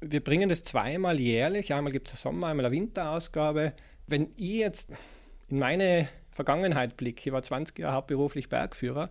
[0.00, 1.72] wir bringen das zweimal jährlich.
[1.72, 3.74] Einmal gibt es eine Sommer-, einmal eine Winterausgabe.
[4.08, 4.90] Wenn ich jetzt
[5.48, 9.10] in meine Vergangenheit blicke, ich war 20 Jahre hauptberuflich Bergführer,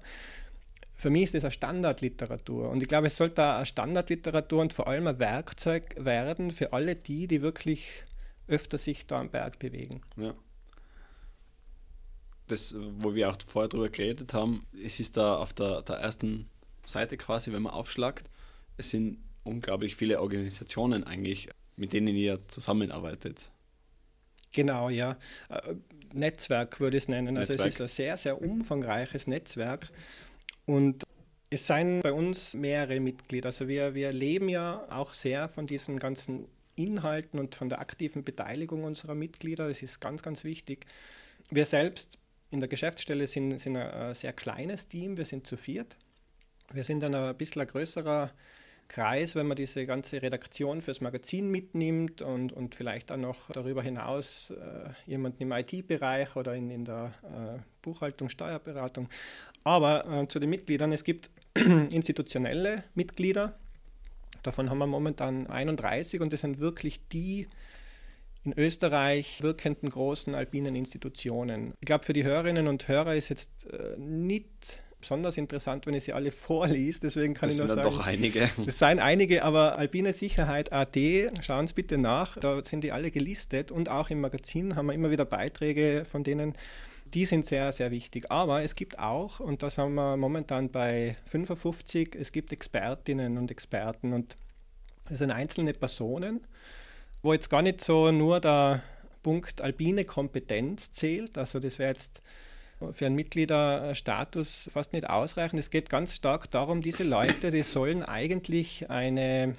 [0.93, 2.69] für mich ist das eine Standardliteratur.
[2.69, 6.97] Und ich glaube, es sollte eine Standardliteratur und vor allem ein Werkzeug werden für alle
[6.97, 8.03] die, die wirklich
[8.49, 10.01] öfter sich da am Berg bewegen.
[10.17, 10.33] Ja.
[12.51, 16.49] Das, wo wir auch vorher drüber geredet haben, es ist da auf der, der ersten
[16.85, 18.29] Seite quasi, wenn man aufschlagt,
[18.77, 23.51] es sind unglaublich viele Organisationen eigentlich, mit denen ihr zusammenarbeitet.
[24.53, 25.17] Genau, ja.
[25.49, 25.75] Äh,
[26.13, 27.37] Netzwerk würde ich es nennen.
[27.37, 27.69] Also Netzwerk.
[27.69, 29.89] es ist ein sehr, sehr umfangreiches Netzwerk.
[30.65, 31.03] Und
[31.49, 33.47] es seien bei uns mehrere Mitglieder.
[33.47, 38.23] Also wir, wir leben ja auch sehr von diesen ganzen Inhalten und von der aktiven
[38.23, 39.67] Beteiligung unserer Mitglieder.
[39.67, 40.85] Das ist ganz, ganz wichtig.
[41.49, 42.17] Wir selbst
[42.51, 45.17] in der Geschäftsstelle sind, sind ein sehr kleines Team.
[45.17, 45.97] Wir sind zu viert.
[46.71, 48.31] Wir sind dann ein bisschen ein größerer
[48.91, 53.81] Kreis, wenn man diese ganze Redaktion fürs Magazin mitnimmt und, und vielleicht dann noch darüber
[53.81, 59.07] hinaus äh, jemanden im IT-Bereich oder in, in der äh, Buchhaltung, Steuerberatung.
[59.63, 63.57] Aber äh, zu den Mitgliedern, es gibt institutionelle Mitglieder,
[64.43, 67.47] davon haben wir momentan 31 und das sind wirklich die
[68.43, 71.73] in Österreich wirkenden großen alpinen Institutionen.
[71.79, 76.05] Ich glaube, für die Hörerinnen und Hörer ist jetzt äh, nicht besonders interessant, wenn ich
[76.05, 77.03] sie alle vorliest.
[77.03, 77.95] Deswegen kann das ich nur sind sagen.
[77.95, 78.49] doch einige.
[78.65, 80.97] Das seien einige, aber Alpine Sicherheit AT,
[81.41, 82.37] schauen Sie bitte nach.
[82.37, 86.23] Da sind die alle gelistet und auch im Magazin haben wir immer wieder Beiträge von
[86.23, 86.53] denen.
[87.13, 88.31] Die sind sehr, sehr wichtig.
[88.31, 93.51] Aber es gibt auch, und das haben wir momentan bei 55, es gibt Expertinnen und
[93.51, 94.37] Experten und
[95.09, 96.41] das sind einzelne Personen,
[97.21, 98.83] wo jetzt gar nicht so nur der
[99.23, 101.37] Punkt alpine Kompetenz zählt.
[101.37, 102.21] Also das wäre jetzt
[102.93, 105.57] für einen Mitgliederstatus fast nicht ausreichen.
[105.57, 109.53] Es geht ganz stark darum, diese Leute, die sollen eigentlich eine,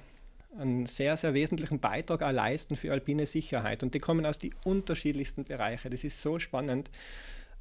[0.59, 3.85] einen sehr, sehr wesentlichen Beitrag auch leisten für alpine Sicherheit.
[3.85, 5.91] Und die kommen aus den unterschiedlichsten Bereichen.
[5.93, 6.91] Das ist so spannend.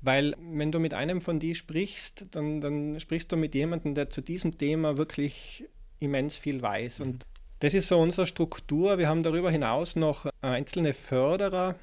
[0.02, 4.10] Weil wenn du mit einem von die sprichst, dann, dann sprichst du mit jemandem, der
[4.10, 5.66] zu diesem Thema wirklich
[6.00, 7.02] immens viel weiß.
[7.02, 7.28] Und
[7.62, 8.98] das ist so unsere Struktur.
[8.98, 11.76] Wir haben darüber hinaus noch einzelne Förderer,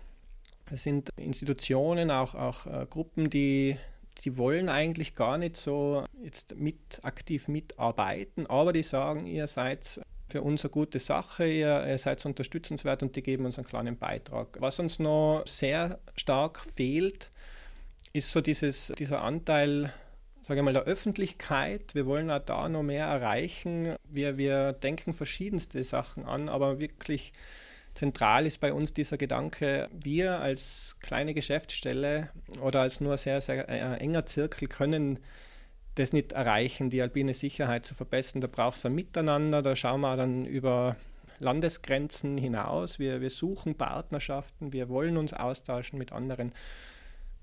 [0.71, 3.77] es sind Institutionen, auch, auch äh, Gruppen, die,
[4.25, 10.01] die wollen eigentlich gar nicht so jetzt mit aktiv mitarbeiten, aber die sagen, ihr seid
[10.29, 13.97] für uns eine gute Sache, ihr, ihr seid unterstützenswert und die geben uns einen kleinen
[13.97, 14.59] Beitrag.
[14.61, 17.31] Was uns noch sehr stark fehlt,
[18.13, 19.93] ist so dieses, dieser Anteil
[20.49, 21.95] sage ich mal, der Öffentlichkeit.
[21.95, 23.97] Wir wollen auch da noch mehr erreichen.
[24.09, 27.35] Wir, wir denken verschiedenste Sachen an, aber wirklich
[27.93, 32.31] Zentral ist bei uns dieser Gedanke, wir als kleine Geschäftsstelle
[32.63, 35.19] oder als nur sehr, sehr äh, enger Zirkel können
[35.97, 38.41] das nicht erreichen, die alpine Sicherheit zu verbessern.
[38.41, 40.97] Da braucht es ein Miteinander, da schauen wir dann über
[41.41, 42.99] Landesgrenzen hinaus.
[42.99, 46.53] Wir, wir suchen Partnerschaften, wir wollen uns austauschen mit anderen.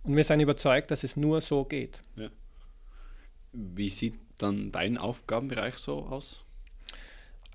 [0.02, 2.02] Und wir sind überzeugt, dass es nur so geht.
[2.16, 2.30] Ja.
[3.56, 6.44] Wie sieht dann dein Aufgabenbereich so aus?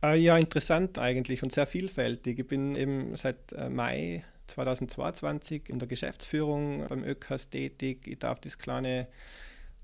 [0.03, 2.39] Äh, ja, interessant eigentlich und sehr vielfältig.
[2.39, 8.07] Ich bin eben seit äh, Mai 2022 in der Geschäftsführung beim ÖKAS tätig.
[8.07, 9.09] Ich darf das kleine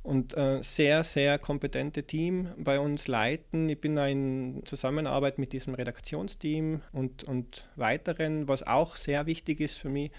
[0.07, 3.69] und äh, sehr, sehr kompetente Team bei uns leiten.
[3.69, 8.47] Ich bin in Zusammenarbeit mit diesem Redaktionsteam und, und weiteren.
[8.47, 10.12] Was auch sehr wichtig ist für mich,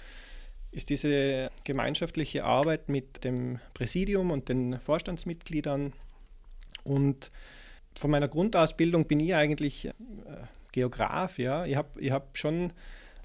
[0.72, 5.94] ist diese gemeinschaftliche Arbeit mit dem Präsidium und den Vorstandsmitgliedern
[6.84, 7.32] und
[7.96, 9.92] von meiner Grundausbildung bin ich eigentlich äh,
[10.72, 11.40] Geograf.
[11.40, 11.66] Ja.
[11.66, 12.72] Ich habe ich hab schon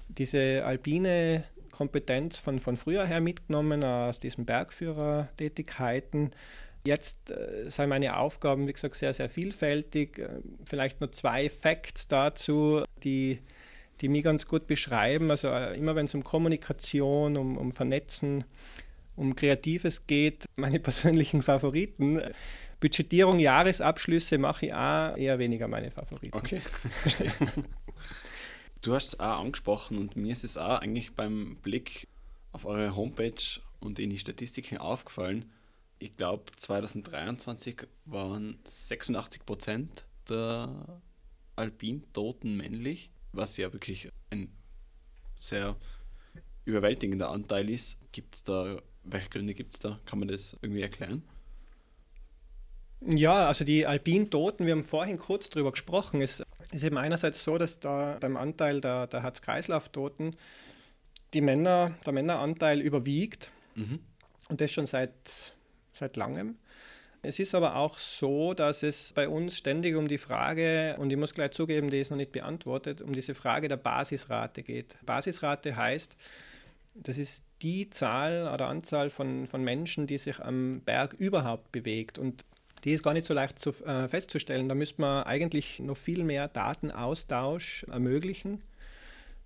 [0.07, 6.31] diese alpine Kompetenz von, von früher her mitgenommen, aus diesen Bergführertätigkeiten.
[6.85, 10.19] Jetzt äh, sind meine Aufgaben, wie gesagt, sehr, sehr vielfältig.
[10.19, 10.29] Äh,
[10.65, 13.39] vielleicht nur zwei Facts dazu, die,
[14.01, 15.31] die mich ganz gut beschreiben.
[15.31, 18.43] Also äh, immer wenn es um Kommunikation, um, um Vernetzen,
[19.15, 22.21] um Kreatives geht, meine persönlichen Favoriten.
[22.79, 26.37] Budgetierung, Jahresabschlüsse mache ich auch eher weniger meine Favoriten.
[26.37, 26.59] Okay,
[27.01, 27.31] verstehe.
[28.81, 32.07] du hast es auch angesprochen und mir ist es auch eigentlich beim Blick
[32.51, 35.51] auf eure Homepage und in die Statistiken aufgefallen.
[35.99, 41.01] Ich glaube, 2023 waren 86 Prozent der
[41.55, 44.49] Alpintoten männlich, was ja wirklich ein
[45.35, 45.75] sehr
[46.65, 47.97] überwältigender Anteil ist.
[48.11, 49.99] Gibt es da, welche Gründe gibt es da?
[50.05, 51.23] Kann man das irgendwie erklären?
[53.05, 57.57] Ja, also die Alpintoten, wir haben vorhin kurz darüber gesprochen, es ist eben einerseits so,
[57.57, 60.37] dass da beim Anteil der, der Herz-Kreislauf-Toten
[61.33, 63.99] die Männer, der Männeranteil überwiegt mhm.
[64.47, 65.53] und das schon seit,
[65.91, 66.57] seit langem.
[67.25, 71.17] Es ist aber auch so, dass es bei uns ständig um die Frage, und ich
[71.17, 74.97] muss gleich zugeben, die ist noch nicht beantwortet, um diese Frage der Basisrate geht.
[75.05, 76.17] Basisrate heißt,
[76.95, 82.19] das ist die Zahl oder Anzahl von, von Menschen, die sich am Berg überhaupt bewegt.
[82.19, 82.43] Und
[82.83, 84.67] die ist gar nicht so leicht zu, äh, festzustellen.
[84.67, 88.61] Da müsste man eigentlich noch viel mehr Datenaustausch ermöglichen.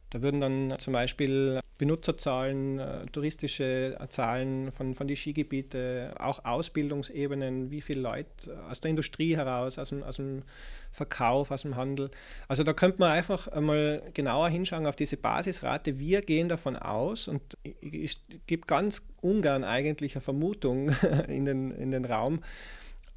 [0.09, 7.69] Da würden dann zum Beispiel Benutzerzahlen, äh, touristische Zahlen von, von den Skigebieten, auch Ausbildungsebenen,
[7.69, 8.27] wie viele Leute
[8.69, 10.43] aus der Industrie heraus, aus dem, aus dem
[10.91, 12.09] Verkauf, aus dem Handel.
[12.47, 15.99] Also da könnte man einfach einmal genauer hinschauen auf diese Basisrate.
[15.99, 20.89] Wir gehen davon aus, und ich, ich gebe ganz ungern eigentlich eine Vermutung
[21.27, 22.41] in den, in den Raum,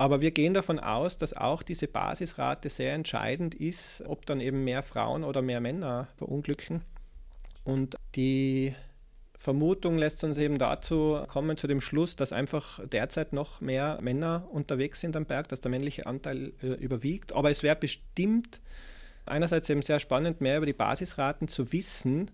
[0.01, 4.65] aber wir gehen davon aus, dass auch diese Basisrate sehr entscheidend ist, ob dann eben
[4.65, 6.81] mehr Frauen oder mehr Männer verunglücken.
[7.65, 8.75] Und die
[9.37, 14.49] Vermutung lässt uns eben dazu kommen, zu dem Schluss, dass einfach derzeit noch mehr Männer
[14.51, 17.35] unterwegs sind am Berg, dass der männliche Anteil äh, überwiegt.
[17.35, 18.63] Aber es wäre bestimmt
[19.27, 22.31] einerseits eben sehr spannend, mehr über die Basisraten zu wissen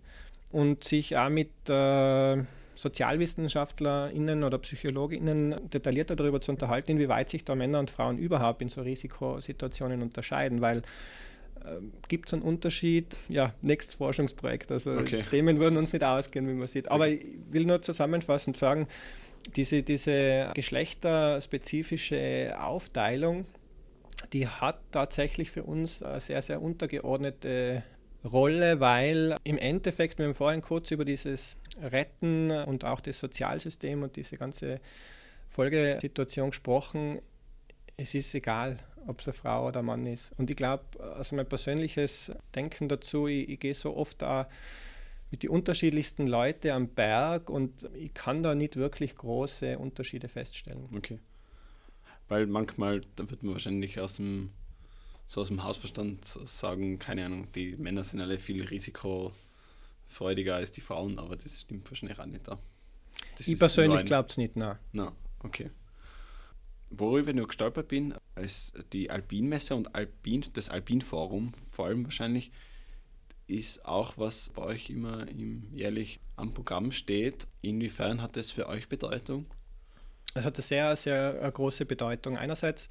[0.53, 2.45] und sich auch mit äh,
[2.77, 8.69] SozialwissenschaftlerInnen oder PsychologInnen detaillierter darüber zu unterhalten, inwieweit sich da Männer und Frauen überhaupt in
[8.69, 10.83] so Risikosituationen unterscheiden, weil
[11.65, 13.17] äh, gibt es einen Unterschied?
[13.29, 14.71] Ja, nächstes Forschungsprojekt.
[14.71, 15.25] Also okay.
[15.29, 16.91] Themen würden uns nicht ausgehen, wie man sieht.
[16.91, 18.87] Aber ich will nur zusammenfassend sagen,
[19.57, 23.47] diese, diese geschlechterspezifische Aufteilung,
[24.33, 27.83] die hat tatsächlich für uns eine sehr, sehr untergeordnete
[28.27, 34.03] Rolle, weil im Endeffekt, wir haben vorhin kurz über dieses Retten und auch das Sozialsystem
[34.03, 34.81] und diese ganze
[35.49, 37.21] Folgesituation gesprochen.
[37.97, 40.33] Es ist egal, ob es eine Frau oder ein Mann ist.
[40.39, 40.85] Und ich glaube,
[41.17, 44.49] also mein persönliches Denken dazu, ich, ich gehe so oft da
[45.31, 50.89] mit den unterschiedlichsten Leuten am Berg und ich kann da nicht wirklich große Unterschiede feststellen.
[50.95, 51.19] Okay.
[52.29, 54.51] Weil manchmal, da wird man wahrscheinlich aus dem
[55.27, 60.81] so aus dem Hausverstand sagen, keine Ahnung, die Männer sind alle viel risikofreudiger als die
[60.81, 62.47] Frauen, aber das stimmt wahrscheinlich auch nicht.
[62.47, 62.59] Da.
[63.39, 64.79] ich persönlich glaube es nicht, nein.
[64.93, 65.13] Na,
[65.43, 65.71] okay.
[66.91, 72.53] Worüber ich nur gestolpert bin, ist die Alpinmesse und Alpin, das Alpinforum vor allem wahrscheinlich,
[73.49, 77.47] ist auch, was bei euch immer im jährlich am Programm steht.
[77.63, 79.47] Inwiefern hat das für euch Bedeutung?
[80.35, 82.37] Es hat eine sehr, sehr große Bedeutung.
[82.37, 82.91] Einerseits äh,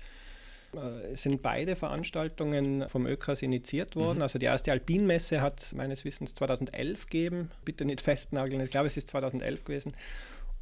[1.14, 4.18] sind beide Veranstaltungen vom ÖKAS initiiert worden.
[4.18, 4.24] Mhm.
[4.24, 7.52] Also die erste Alpinmesse hat es meines Wissens 2011 gegeben.
[7.64, 9.94] Bitte nicht festnageln, ich glaube, es ist 2011 gewesen.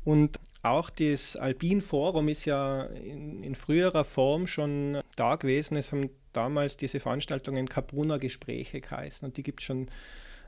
[0.04, 5.76] Und auch das Alpin-Forum ist ja in, in, früherer Form schon da gewesen.
[5.76, 9.90] Es haben damals diese Veranstaltungen Kapruna Gespräche geheißen und die gibt es schon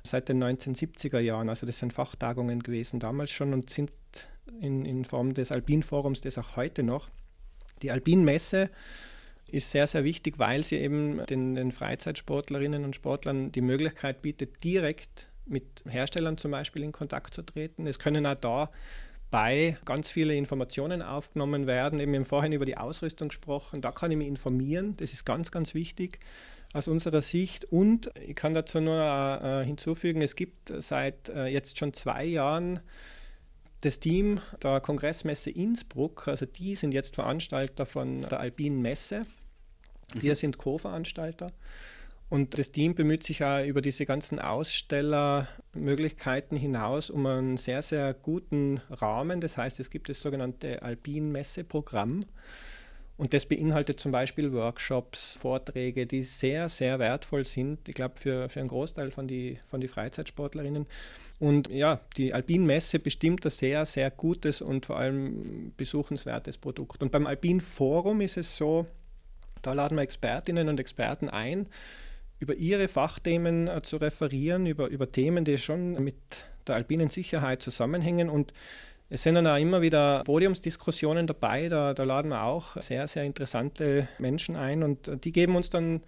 [0.04, 1.50] seit den 1970er Jahren.
[1.50, 3.92] Also das sind Fachtagungen gewesen damals schon und sind
[4.62, 7.10] in, in Form des Alpin-Forums das auch heute noch.
[7.82, 8.70] Die Alpin-Messe
[9.48, 14.64] ist sehr, sehr wichtig, weil sie eben den, den Freizeitsportlerinnen und Sportlern die Möglichkeit bietet,
[14.64, 17.88] direkt mit Herstellern zum Beispiel in Kontakt zu treten.
[17.88, 18.70] Es können auch da
[19.32, 22.00] bei ganz viele Informationen aufgenommen werden.
[22.00, 23.82] Eben im Vorhin über die Ausrüstung gesprochen.
[23.82, 24.96] Da kann ich mich informieren.
[24.98, 26.20] Das ist ganz, ganz wichtig
[26.74, 27.66] aus unserer Sicht.
[27.66, 32.80] Und ich kann dazu nur äh, hinzufügen, es gibt seit äh, jetzt schon zwei Jahren
[33.86, 39.28] das Team der Kongressmesse Innsbruck, also die sind jetzt Veranstalter von der Alpinen Messe.
[40.14, 40.36] Wir mhm.
[40.36, 41.52] sind Co-Veranstalter.
[42.28, 48.16] Und das Team bemüht sich auch über diese ganzen Ausstellermöglichkeiten hinaus um einen sehr, sehr
[48.16, 49.42] guten Rahmen.
[49.42, 52.26] Das heißt, es gibt das sogenannte Alpin-Messe-Programm.
[53.18, 58.50] Und das beinhaltet zum Beispiel Workshops, Vorträge, die sehr, sehr wertvoll sind, ich glaube, für,
[58.50, 60.86] für einen Großteil von den von die Freizeitsportlerinnen.
[61.40, 67.02] Und ja, die Alpin-Messe bestimmt ein sehr, sehr gutes und vor allem besuchenswertes Produkt.
[67.02, 68.86] Und beim Alpin-Forum ist es so,
[69.62, 71.68] da laden wir Expertinnen und Experten ein,
[72.40, 76.16] über ihre Fachthemen äh, zu referieren, über, über Themen, die schon mit
[76.68, 78.30] der alpinen Sicherheit zusammenhängen.
[78.30, 78.54] Und
[79.10, 83.24] es sind dann auch immer wieder Podiumsdiskussionen dabei, da, da laden wir auch sehr, sehr
[83.24, 86.02] interessante Menschen ein und die geben uns dann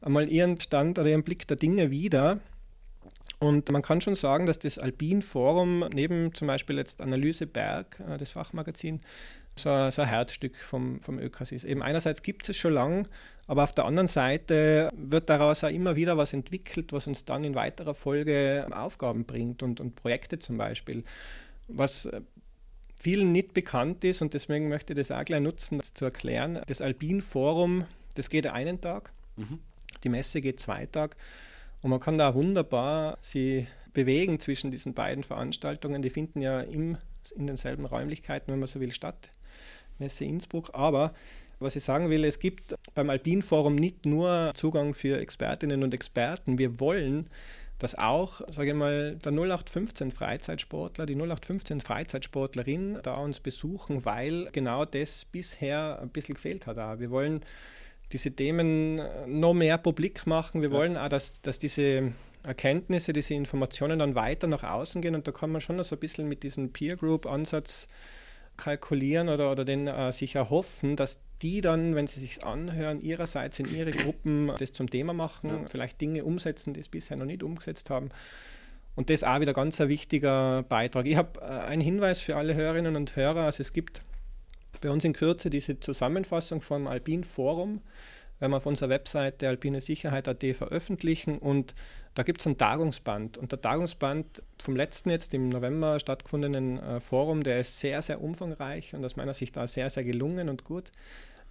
[0.00, 2.40] einmal ihren Stand oder ihren Blick der Dinge wieder.
[3.40, 8.00] Und man kann schon sagen, dass das Alpin Forum neben zum Beispiel jetzt Analyse Berg,
[8.00, 9.00] äh, das Fachmagazin,
[9.54, 11.64] so, so ein Herzstück vom, vom ÖKAS ist.
[11.64, 13.04] Eben einerseits gibt es schon lange,
[13.46, 17.44] aber auf der anderen Seite wird daraus auch immer wieder was entwickelt, was uns dann
[17.44, 21.04] in weiterer Folge Aufgaben bringt und, und Projekte zum Beispiel.
[21.68, 22.20] Was äh,
[23.00, 26.60] vielen nicht bekannt ist und deswegen möchte ich das auch gleich nutzen, das zu erklären.
[26.66, 29.60] Das Alpin Forum, das geht einen Tag, mhm.
[30.02, 31.16] die Messe geht zwei Tage
[31.82, 36.02] und man kann da wunderbar sie bewegen zwischen diesen beiden Veranstaltungen.
[36.02, 36.98] Die finden ja im,
[37.36, 39.30] in denselben Räumlichkeiten, wenn man so will, statt.
[39.98, 40.70] Messe Innsbruck.
[40.74, 41.12] Aber
[41.58, 45.92] was ich sagen will, es gibt beim Alpin Forum nicht nur Zugang für Expertinnen und
[45.94, 46.58] Experten.
[46.58, 47.28] Wir wollen,
[47.78, 54.48] dass auch, sage ich mal, der 0815 Freizeitsportler, die 0815 Freizeitsportlerin da uns besuchen, weil
[54.52, 56.78] genau das bisher ein bisschen gefehlt hat.
[56.78, 56.98] Auch.
[56.98, 57.42] Wir wollen
[58.12, 60.60] diese Themen noch mehr publik machen.
[60.60, 60.74] Wir ja.
[60.74, 62.12] wollen auch, dass, dass diese
[62.42, 65.96] Erkenntnisse, diese Informationen dann weiter nach außen gehen und da kann man schon noch so
[65.96, 67.86] ein bisschen mit diesem Peer Group Ansatz
[68.56, 73.58] kalkulieren oder, oder den äh, sich erhoffen, dass die dann, wenn sie sich anhören, ihrerseits
[73.58, 75.68] in ihre Gruppen das zum Thema machen, ja.
[75.68, 78.08] vielleicht Dinge umsetzen, die es bisher noch nicht umgesetzt haben.
[78.96, 81.06] Und das ist auch wieder ganz ein wichtiger Beitrag.
[81.06, 83.42] Ich habe äh, einen Hinweis für alle Hörerinnen und Hörer.
[83.42, 84.02] Also es gibt
[84.80, 87.80] bei uns in Kürze diese Zusammenfassung vom Alpin Forum,
[88.38, 91.74] werden wir auf unserer Webseite alpine Sicherheit.at veröffentlichen und
[92.14, 93.38] da gibt es ein Tagungsband.
[93.38, 98.20] Und der Tagungsband vom letzten jetzt im November stattgefundenen äh, Forum, der ist sehr, sehr
[98.20, 100.90] umfangreich und aus meiner Sicht da sehr, sehr gelungen und gut.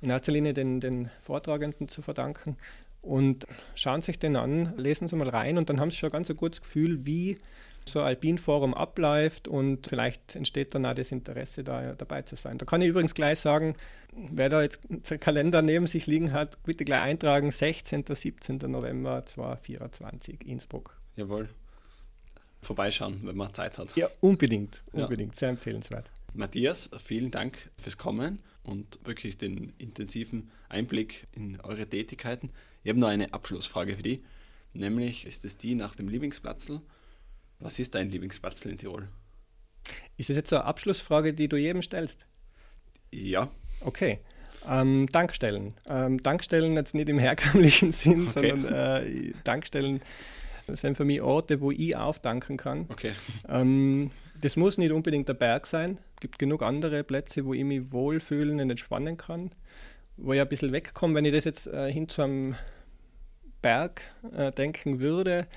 [0.01, 2.57] In erster Linie den, den Vortragenden zu verdanken.
[3.01, 6.11] Und schauen Sie sich den an, lesen Sie mal rein und dann haben Sie schon
[6.11, 7.37] ganz ein gutes Gefühl, wie
[7.87, 12.57] so Alpin-Forum abläuft und vielleicht entsteht dann auch das Interesse, da dabei zu sein.
[12.57, 13.75] Da kann ich übrigens gleich sagen,
[14.13, 18.05] wer da jetzt einen Kalender neben sich liegen hat, bitte gleich eintragen, 16.
[18.07, 18.57] 17.
[18.57, 20.97] November 2024, Innsbruck.
[21.15, 21.49] Jawohl.
[22.61, 23.95] Vorbeischauen, wenn man Zeit hat.
[23.95, 25.39] Ja, unbedingt, unbedingt, ja.
[25.39, 26.09] sehr empfehlenswert.
[26.33, 32.49] Matthias, vielen Dank fürs Kommen und wirklich den intensiven Einblick in eure Tätigkeiten.
[32.83, 34.21] Ich habe noch eine Abschlussfrage für dich,
[34.73, 36.81] nämlich ist es die nach dem Lieblingsplatzl
[37.59, 39.07] was ist dein Lieblingsbatzel in Tirol?
[40.17, 42.25] Ist das jetzt so eine Abschlussfrage, die du jedem stellst?
[43.11, 43.49] Ja.
[43.81, 44.19] Okay.
[44.67, 45.73] Ähm, Dankstellen.
[45.87, 48.49] Ähm, Dankstellen jetzt nicht im herkömmlichen Sinn, okay.
[48.49, 50.01] sondern äh, Dankstellen
[50.67, 52.85] sind für mich Orte, wo ich aufdanken kann.
[52.89, 53.13] Okay.
[53.47, 55.97] Ähm, das muss nicht unbedingt der Berg sein.
[56.15, 59.51] Es gibt genug andere Plätze, wo ich mich wohlfühlen und entspannen kann,
[60.17, 61.15] wo ich ein bisschen wegkomme.
[61.15, 62.55] Wenn ich das jetzt äh, hin zu einem
[63.61, 64.01] Berg
[64.35, 65.47] äh, denken würde,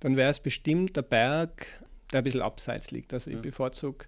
[0.00, 1.66] dann wäre es bestimmt der Berg,
[2.12, 3.12] der ein bisschen abseits liegt.
[3.12, 3.42] Also ich ja.
[3.42, 4.06] bevorzuge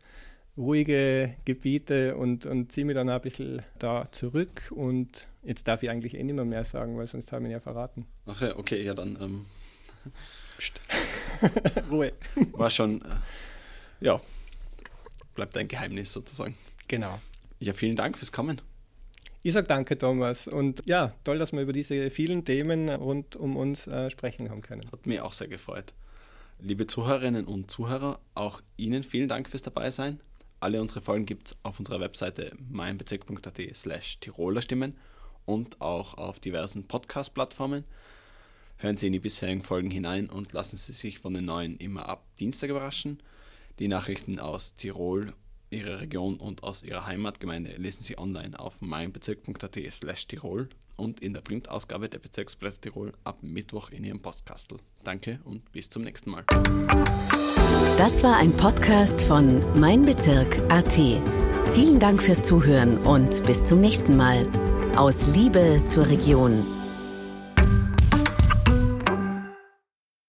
[0.57, 4.71] ruhige Gebiete und, und ziehe mich dann auch ein bisschen da zurück.
[4.75, 7.53] Und jetzt darf ich eigentlich eh nicht mehr, mehr sagen, weil sonst habe ich ihn
[7.53, 8.07] ja verraten.
[8.27, 9.17] Ach ja, okay, ja dann.
[9.21, 9.47] Ähm,
[11.91, 12.13] Ruhe.
[12.53, 13.05] War schon, äh,
[14.01, 14.21] ja,
[15.35, 16.55] bleibt ein Geheimnis sozusagen.
[16.89, 17.21] Genau.
[17.59, 18.61] Ja, vielen Dank fürs Kommen.
[19.43, 20.49] Ich sage danke, Thomas.
[20.49, 24.61] Und ja, toll, dass wir über diese vielen Themen rund um uns äh, sprechen haben
[24.61, 24.91] können.
[24.93, 25.95] Hat mich auch sehr gefreut.
[26.59, 30.21] Liebe Zuhörerinnen und Zuhörer, auch Ihnen vielen Dank fürs Dabeisein.
[30.61, 34.95] Alle unsere Folgen gibt es auf unserer Webseite meinbezirk.at slash Tiroler Stimmen
[35.47, 37.85] und auch auf diversen Podcast-Plattformen.
[38.77, 42.11] Hören Sie in die bisherigen Folgen hinein und lassen Sie sich von den neuen immer
[42.11, 43.23] ab Dienstag überraschen.
[43.79, 45.33] Die Nachrichten aus Tirol
[45.71, 51.33] Ihrer Region und aus Ihrer Heimatgemeinde lesen Sie online auf meinbezirk.at slash Tirol und in
[51.33, 54.79] der Printausgabe der Bezirksblätter Tirol ab Mittwoch in Ihrem Postkastel.
[55.05, 56.45] Danke und bis zum nächsten Mal.
[57.99, 60.95] Das war ein Podcast von Mein Bezirk AT.
[61.73, 64.47] Vielen Dank fürs Zuhören und bis zum nächsten Mal.
[64.97, 66.67] Aus Liebe zur Region.